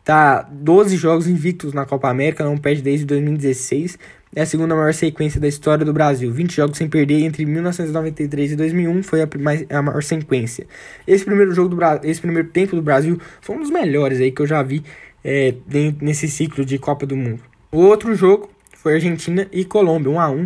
[0.03, 3.97] tá 12 jogos invictos na Copa América, não perde desde 2016.
[4.35, 6.31] É a segunda maior sequência da história do Brasil.
[6.31, 10.67] 20 jogos sem perder entre 1993 e 2001 foi a, mais, a maior sequência.
[11.07, 14.31] Esse primeiro jogo do Brasil, esse primeiro tempo do Brasil foi um dos melhores aí
[14.31, 14.83] que eu já vi
[15.23, 15.55] é,
[15.99, 17.41] nesse ciclo de Copa do Mundo.
[17.71, 20.45] O outro jogo foi Argentina e Colômbia, 1 a 1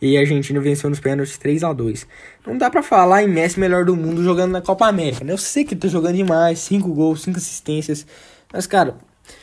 [0.00, 2.06] e a Argentina venceu nos pênaltis 3 a 2
[2.46, 5.32] Não dá pra falar em Messi melhor do mundo jogando na Copa América, né?
[5.32, 8.06] Eu sei que ele tá jogando demais, 5 gols, 5 assistências.
[8.50, 8.96] Mas, cara,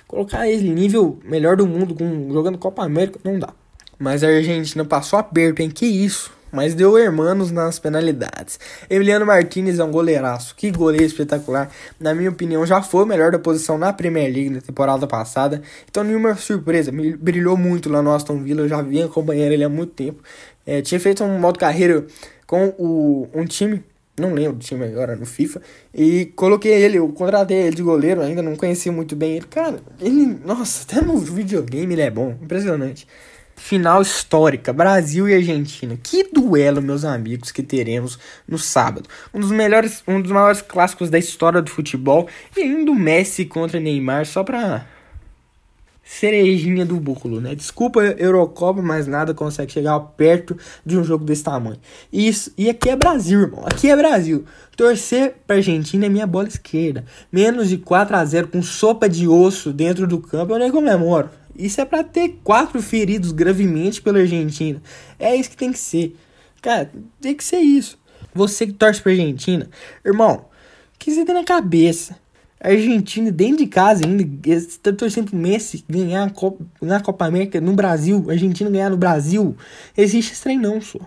[0.08, 3.54] colocar ele nível melhor do mundo com, jogando Copa América não dá.
[3.98, 5.70] Mas a Argentina passou aperto, hein?
[5.70, 6.34] Que isso?
[6.52, 8.58] Mas deu hermanos nas penalidades.
[8.90, 10.56] Emiliano Martinez é um goleiraço.
[10.56, 11.70] Que goleiro espetacular.
[12.00, 15.62] Na minha opinião, já foi o melhor da posição na Premier League na temporada passada.
[15.90, 16.92] Então, nenhuma surpresa.
[17.20, 18.62] Brilhou muito lá no Aston Villa.
[18.62, 20.24] Eu já vinha acompanhando ele há muito tempo.
[20.66, 22.06] É, tinha feito um modo carreira
[22.48, 23.84] com o, um time
[24.18, 25.62] não lembro do time agora no FIFA,
[25.94, 29.46] e coloquei ele, eu contratei ele de goleiro, ainda não conhecia muito bem ele.
[29.46, 33.06] Cara, ele, nossa, até no videogame ele é bom, impressionante.
[33.56, 35.98] Final histórica, Brasil e Argentina.
[36.02, 39.10] Que duelo, meus amigos, que teremos no sábado.
[39.34, 42.28] Um dos melhores, um dos maiores clássicos da história do futebol.
[42.56, 44.86] E ainda o Messi contra Neymar, só pra
[46.06, 47.56] cerejinha do bolo, né?
[47.56, 50.56] Desculpa Eurocopa, mas nada consegue chegar perto
[50.86, 51.80] de um jogo desse tamanho.
[52.14, 53.64] Isso, e aqui é Brasil, irmão.
[53.66, 54.46] Aqui é Brasil.
[54.78, 57.04] Torcer pra Argentina é minha bola esquerda.
[57.32, 61.30] Menos de 4 a 0 com sopa de osso dentro do campo, eu nem comemoro.
[61.58, 64.82] Isso é para ter quatro feridos gravemente pela Argentina.
[65.18, 66.16] É isso que tem que ser.
[66.62, 66.92] Cara,
[67.22, 67.98] tem que ser isso.
[68.34, 69.70] Você que torce pra Argentina,
[70.04, 72.18] irmão, o que você tem na cabeça?
[72.60, 77.26] A Argentina, dentro de casa ainda, você tá torcendo pro Messi ganhar Copa, na Copa
[77.26, 79.56] América no Brasil, a Argentina ganhar no Brasil.
[79.96, 81.00] Existe esse trem não, só.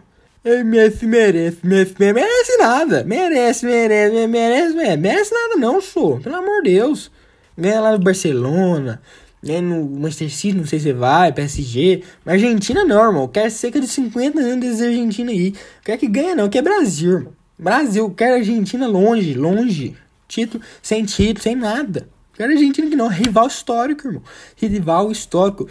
[0.65, 3.05] Messi merece, Messi merece nada.
[3.05, 6.21] Merece, merece, merece, merece, merece nada não, sou.
[6.21, 7.11] Pelo amor de Deus.
[7.57, 9.03] Ganha lá no Barcelona,
[9.43, 12.03] né, no Manchester City, não sei se vai, PSG.
[12.25, 13.29] Mas Argentina não, irmão.
[13.29, 15.55] Quer cerca de 50 anos desse Argentina aí.
[15.85, 16.49] Quer que ganha, não.
[16.49, 17.33] Quer Brasil, irmão.
[17.59, 19.97] Brasil, quer Argentina longe, longe.
[20.27, 22.09] Título, sem título, sem nada.
[22.35, 23.09] Quero Argentina que não.
[23.09, 24.23] Rival histórico, irmão.
[24.57, 25.69] Rival histórico.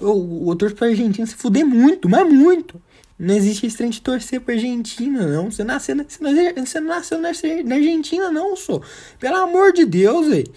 [0.00, 2.80] O, torço pra Argentina se fuder muito, mas muito.
[3.18, 5.50] Não existe esse trem de torcer pra Argentina, não.
[5.50, 8.80] Você nasceu, você nasceu, nasceu na Argentina, não, sou.
[9.18, 10.52] Pelo amor de Deus, velho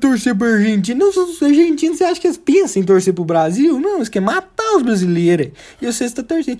[0.00, 1.04] torcer pra Argentina.
[1.04, 3.80] Os argentinos, você acha que eles pensam em torcer pro Brasil?
[3.80, 5.48] Não, eles querem matar os brasileiros.
[5.80, 6.58] E você está torcendo.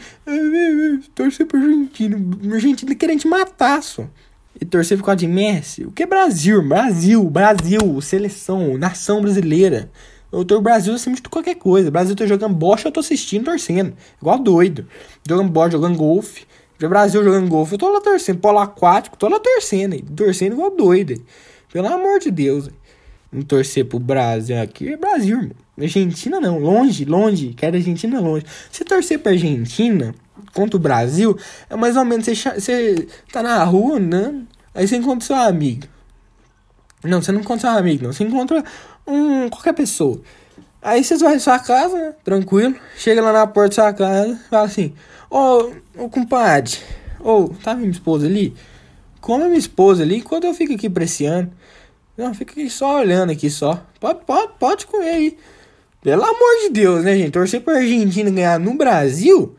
[1.14, 2.18] Torcer pra Argentina.
[2.52, 4.06] Argentina querendo te matar, só.
[4.60, 5.84] E torcer por causa de Messi.
[5.84, 6.62] O que é Brasil?
[6.62, 9.90] Brasil, Brasil, seleção, nação brasileira.
[10.32, 11.88] Eu tô Brasil acima de qualquer coisa.
[11.88, 13.94] O Brasil tá jogando bocha, eu tô assistindo, torcendo.
[14.20, 14.86] Igual doido.
[15.28, 16.47] Jogando bocha, jogando golfe.
[16.82, 18.38] O Brasil jogando golfe, eu tô lá torcendo.
[18.38, 20.01] Polo aquático, tô lá torcendo.
[20.14, 21.20] Torcendo igual doido.
[21.72, 22.68] Pelo amor de Deus
[23.32, 25.57] em torcer pro Brasil aqui é Brasil, irmão.
[25.78, 27.55] Argentina não, longe, longe.
[27.55, 28.44] Quero Argentina longe.
[28.70, 30.15] Se torcer pra Argentina
[30.52, 31.39] contra o Brasil,
[31.69, 35.86] é mais ou menos você, você tá na rua andando, aí você encontra seu amigo.
[37.02, 38.12] Não, você não encontra seu amigo, não.
[38.12, 38.62] Você encontra
[39.07, 40.20] um, qualquer pessoa.
[40.82, 42.74] Aí vocês vão em sua casa, né, tranquilo.
[42.97, 44.93] Chega lá na porta da sua casa, fala assim:
[45.31, 46.78] Ô, ô compadre,
[47.20, 48.55] ô, tá minha esposa ali?
[49.20, 51.51] Come a minha esposa ali enquanto eu fico aqui apreciando.
[52.20, 53.82] Não, fica aqui só olhando aqui só.
[53.98, 55.38] Pode, pode, pode comer aí.
[56.02, 57.30] Pelo amor de Deus, né, gente?
[57.30, 59.56] Torcer pra Argentina ganhar no Brasil?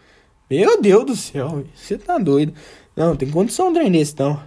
[0.47, 2.53] Meu Deus do céu, você tá doido.
[2.95, 4.39] Não, tem condição de um nesse, não.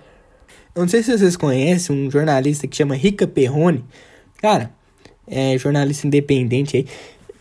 [0.76, 3.84] Eu não sei se vocês conhecem um jornalista que chama Rica Perrone.
[4.40, 4.72] Cara,
[5.26, 6.86] é jornalista independente aí.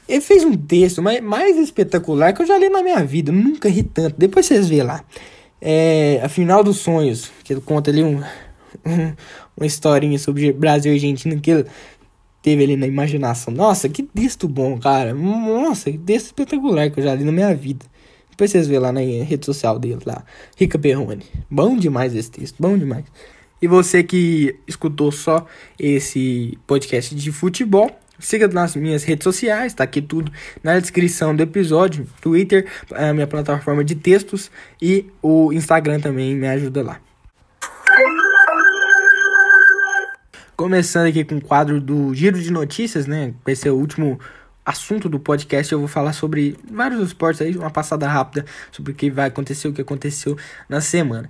[0.09, 3.31] Ele fez um texto mais, mais espetacular que eu já li na minha vida.
[3.31, 4.15] Eu nunca ri tanto.
[4.17, 5.05] Depois vocês vê lá.
[5.61, 7.31] É, a final dos sonhos.
[7.43, 8.23] Que ele conta ali um,
[9.55, 11.65] uma historinha sobre Brasil e Argentina que ele
[12.41, 13.53] teve ali na imaginação.
[13.53, 15.13] Nossa, que texto bom, cara.
[15.13, 17.85] Nossa, que texto espetacular que eu já li na minha vida.
[18.30, 20.23] Depois vocês vê lá na rede social dele lá.
[20.57, 21.23] Rica Perrone.
[21.49, 23.05] Bom demais esse texto, bom demais.
[23.61, 25.45] E você que escutou só
[25.80, 27.89] esse podcast de futebol,
[28.19, 30.31] siga nas minhas redes sociais, tá aqui tudo
[30.61, 32.07] na descrição do episódio.
[32.21, 34.51] Twitter, a minha plataforma de textos
[34.81, 36.99] e o Instagram também me ajuda lá.
[40.55, 43.34] Começando aqui com o quadro do Giro de Notícias, né?
[43.43, 44.19] Vai ser o último
[44.63, 45.73] assunto do podcast.
[45.73, 49.67] Eu vou falar sobre vários esportes aí, uma passada rápida sobre o que vai acontecer,
[49.67, 50.38] o que aconteceu
[50.69, 51.27] na semana.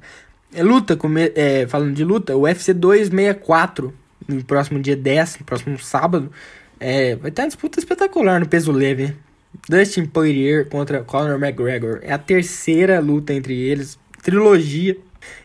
[0.53, 0.99] É, luta,
[1.35, 3.93] é, falando de luta, o UFC 264,
[4.27, 6.29] no próximo dia 10, no próximo sábado,
[6.77, 9.15] é, vai ter uma disputa espetacular no peso leve.
[9.69, 11.99] Dustin Poirier contra Conor McGregor.
[12.01, 14.97] É a terceira luta entre eles, trilogia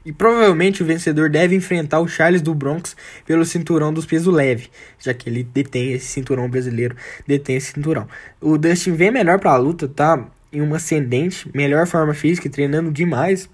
[0.05, 2.96] E provavelmente o vencedor deve enfrentar o Charles do Bronx
[3.26, 4.68] pelo cinturão dos peso leve,
[4.98, 6.96] já que ele detém esse cinturão brasileiro,
[7.26, 8.09] detém esse cinturão.
[8.40, 12.90] O Dustin vem melhor para a luta, tá em uma ascendente, melhor forma física, treinando
[12.90, 13.48] demais.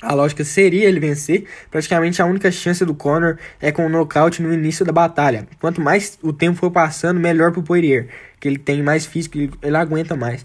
[0.00, 1.44] A lógica seria ele vencer.
[1.70, 5.46] Praticamente a única chance do Conor é com o um nocaute no início da batalha.
[5.60, 8.08] Quanto mais o tempo for passando, melhor pro Poirier,
[8.38, 10.44] que ele tem mais físico, ele, ele aguenta mais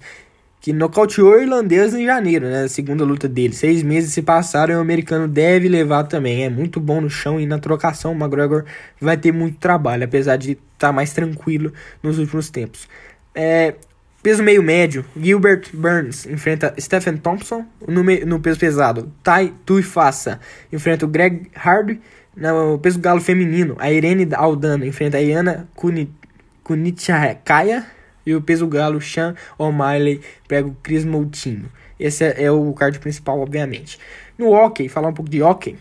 [0.64, 2.64] que nocauteou o irlandês em janeiro, né?
[2.64, 3.53] A segunda luta dele.
[3.53, 6.45] Seis meses se passaram e o americano deve levar também.
[6.45, 8.14] É muito bom no chão e na trocação.
[8.14, 8.64] O McGregor
[8.98, 12.88] vai ter muito trabalho, apesar de estar tá mais tranquilo nos últimos tempos.
[13.35, 13.76] É,
[14.23, 17.65] peso meio médio, Gilbert Burns enfrenta Stephen Thompson.
[17.85, 20.40] No, no peso pesado, Tai Tuifasa
[20.72, 21.99] enfrenta o Greg Hardy.
[22.38, 25.68] No peso galo feminino, a Irene Aldana enfrenta a Iana
[26.64, 27.85] Kunitchakaya.
[28.25, 31.69] E o peso galo, Sean O'Malley, pega o Chris Moutinho.
[31.99, 33.99] Esse é, é, o card principal, obviamente.
[34.37, 35.77] No hockey, falar um pouco de hockey.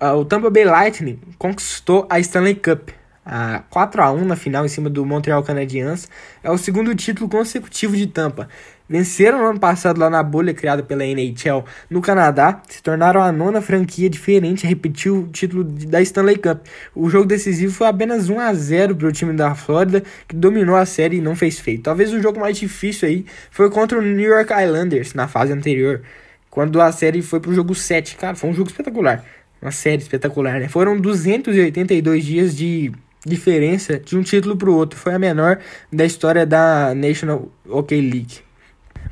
[0.00, 2.90] Uh, o Tampa Bay Lightning conquistou a Stanley Cup.
[3.24, 6.08] A 4 a 1 na final em cima do Montreal Canadiens.
[6.42, 8.48] É o segundo título consecutivo de Tampa.
[8.92, 13.32] Venceram no ano passado lá na bolha criada pela NHL no Canadá, se tornaram a
[13.32, 16.66] nona franquia diferente a repetir o título da Stanley Cup.
[16.94, 20.76] O jogo decisivo foi apenas 1 a 0 para o time da Flórida, que dominou
[20.76, 21.84] a série e não fez feito.
[21.84, 26.02] Talvez o jogo mais difícil aí foi contra o New York Islanders na fase anterior,
[26.50, 28.16] quando a série foi para o jogo 7.
[28.16, 29.24] Cara, foi um jogo espetacular.
[29.62, 30.68] Uma série espetacular, né?
[30.68, 32.92] Foram 282 dias de
[33.24, 34.98] diferença de um título para o outro.
[34.98, 35.60] Foi a menor
[35.90, 38.51] da história da National Hockey League.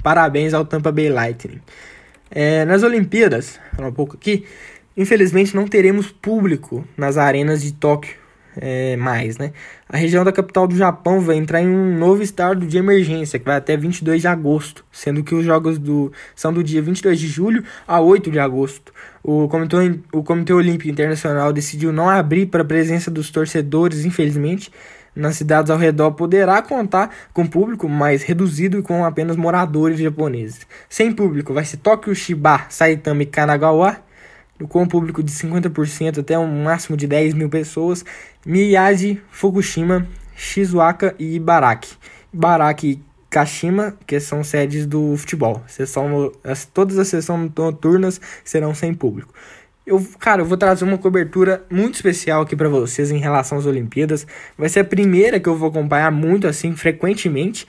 [0.03, 1.61] Parabéns ao Tampa Bay Lightning.
[2.31, 4.45] É, nas Olimpíadas, falar um pouco aqui,
[4.97, 8.21] infelizmente não teremos público nas arenas de Tóquio
[8.57, 9.53] é, mais, né?
[9.89, 13.45] A região da capital do Japão vai entrar em um novo estado de emergência, que
[13.45, 17.27] vai até 22 de agosto, sendo que os jogos do, são do dia 22 de
[17.27, 18.93] julho a 8 de agosto.
[19.23, 24.71] O Comitê, o Comitê Olímpico Internacional decidiu não abrir para a presença dos torcedores, infelizmente,
[25.15, 30.67] nas cidades ao redor poderá contar com público mais reduzido e com apenas moradores japoneses.
[30.89, 33.97] Sem público vai ser Tóquio, Shiba, Saitama e Kanagawa,
[34.69, 38.05] com um público de 50% até um máximo de 10 mil pessoas,
[38.45, 40.07] Miyagi, Fukushima,
[40.37, 41.97] Shizuoka e Ibaraki.
[42.33, 45.63] Ibaraki e Kashima, que são sedes do futebol.
[45.67, 49.33] Sessão, as, todas as sessões noturnas serão sem público.
[49.91, 53.67] Eu, cara, eu vou trazer uma cobertura muito especial aqui para vocês em relação às
[53.67, 54.25] Olimpíadas.
[54.57, 57.67] Vai ser a primeira que eu vou acompanhar muito assim, frequentemente.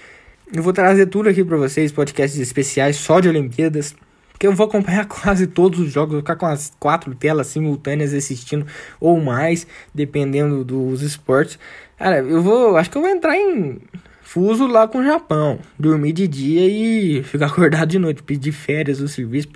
[0.54, 3.96] Eu vou trazer tudo aqui para vocês, podcasts especiais só de Olimpíadas.
[4.32, 8.14] Porque eu vou acompanhar quase todos os jogos, vou ficar com as quatro telas simultâneas
[8.14, 8.68] assistindo,
[9.00, 11.58] ou mais, dependendo dos esportes.
[11.98, 12.78] Cara, eu vou.
[12.78, 13.80] Acho que eu vou entrar em
[14.22, 15.58] fuso lá com o Japão.
[15.78, 18.22] Dormir de dia e ficar acordado de noite.
[18.22, 19.48] Pedir férias do serviço.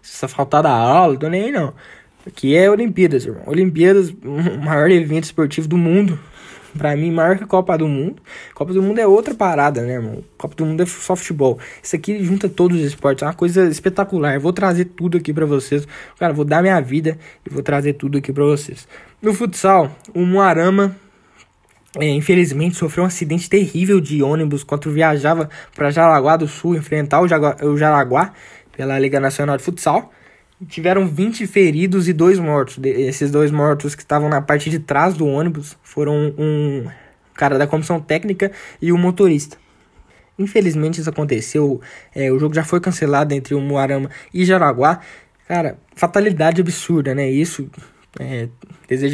[0.00, 1.74] Se faltar da aula, tô nem aí não.
[2.26, 3.42] Aqui é Olimpíadas, irmão.
[3.46, 6.18] Olimpíadas, o maior evento esportivo do mundo.
[6.76, 8.22] Pra mim, maior que Copa do Mundo.
[8.54, 10.24] Copa do Mundo é outra parada, né, irmão?
[10.38, 11.58] Copa do Mundo é só futebol.
[11.82, 13.22] Isso aqui junta todos os esportes.
[13.22, 14.38] É uma coisa espetacular.
[14.40, 15.86] vou trazer tudo aqui pra vocês.
[16.18, 18.88] Cara, vou dar minha vida e vou trazer tudo aqui pra vocês.
[19.20, 20.96] No futsal, o Moarama
[21.98, 27.20] é, infelizmente sofreu um acidente terrível de ônibus quando viajava para Jaraguá do Sul enfrentar
[27.20, 28.32] o, Jagu o Jaraguá
[28.74, 30.10] pela Liga Nacional de Futsal
[30.68, 32.78] tiveram 20 feridos e dois mortos.
[32.82, 36.86] Esses dois mortos que estavam na parte de trás do ônibus foram um
[37.34, 39.56] cara da comissão técnica e um motorista.
[40.38, 41.80] Infelizmente isso aconteceu.
[42.14, 45.00] É, o jogo já foi cancelado entre o Moarama e Jaraguá.
[45.46, 47.30] Cara, fatalidade absurda, né?
[47.30, 47.68] Isso
[48.18, 48.48] é,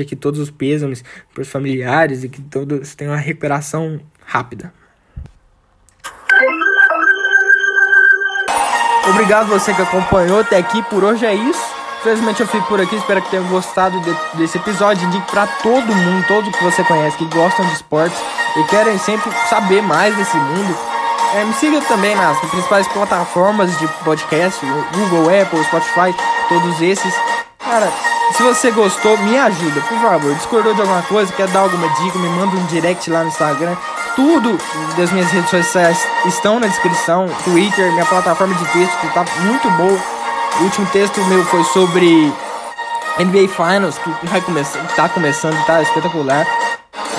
[0.03, 4.73] aqui todos os pêsames para os familiares e que todos tenham uma recuperação rápida.
[9.09, 10.83] Obrigado você que acompanhou até aqui.
[10.83, 11.63] Por hoje é isso.
[12.01, 12.97] Infelizmente eu fico por aqui.
[12.97, 15.07] Espero que tenham gostado de, desse episódio.
[15.07, 18.19] Indique para todo mundo, todos que você conhece, que gostam de esportes
[18.57, 20.77] e querem sempre saber mais desse mundo.
[21.35, 24.65] É, me siga também nas principais plataformas de podcast,
[24.95, 26.15] Google, Apple, Spotify,
[26.49, 27.15] todos esses.
[27.59, 27.93] Cara,
[28.33, 30.35] se você gostou, me ajuda, por favor.
[30.35, 33.77] Discordou de alguma coisa, quer dar alguma dica, me manda um direct lá no Instagram.
[34.19, 34.59] Tudo
[34.97, 37.29] das minhas redes sociais estão na descrição.
[37.45, 39.97] Twitter, minha plataforma de texto que tá muito boa.
[40.59, 42.35] O último texto meu foi sobre
[43.21, 46.45] NBA Finals, que vai começar, tá começando, tá espetacular.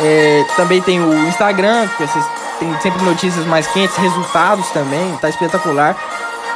[0.03, 2.25] É, também tem o Instagram, que vocês
[2.59, 5.95] têm sempre notícias mais quentes, resultados também, tá espetacular.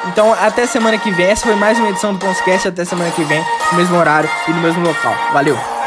[0.08, 1.28] Então, até semana que vem.
[1.28, 2.68] Essa foi mais uma edição do Ponscast.
[2.68, 3.42] Até semana que vem,
[3.72, 5.16] no mesmo horário e no mesmo local.
[5.32, 5.83] Valeu!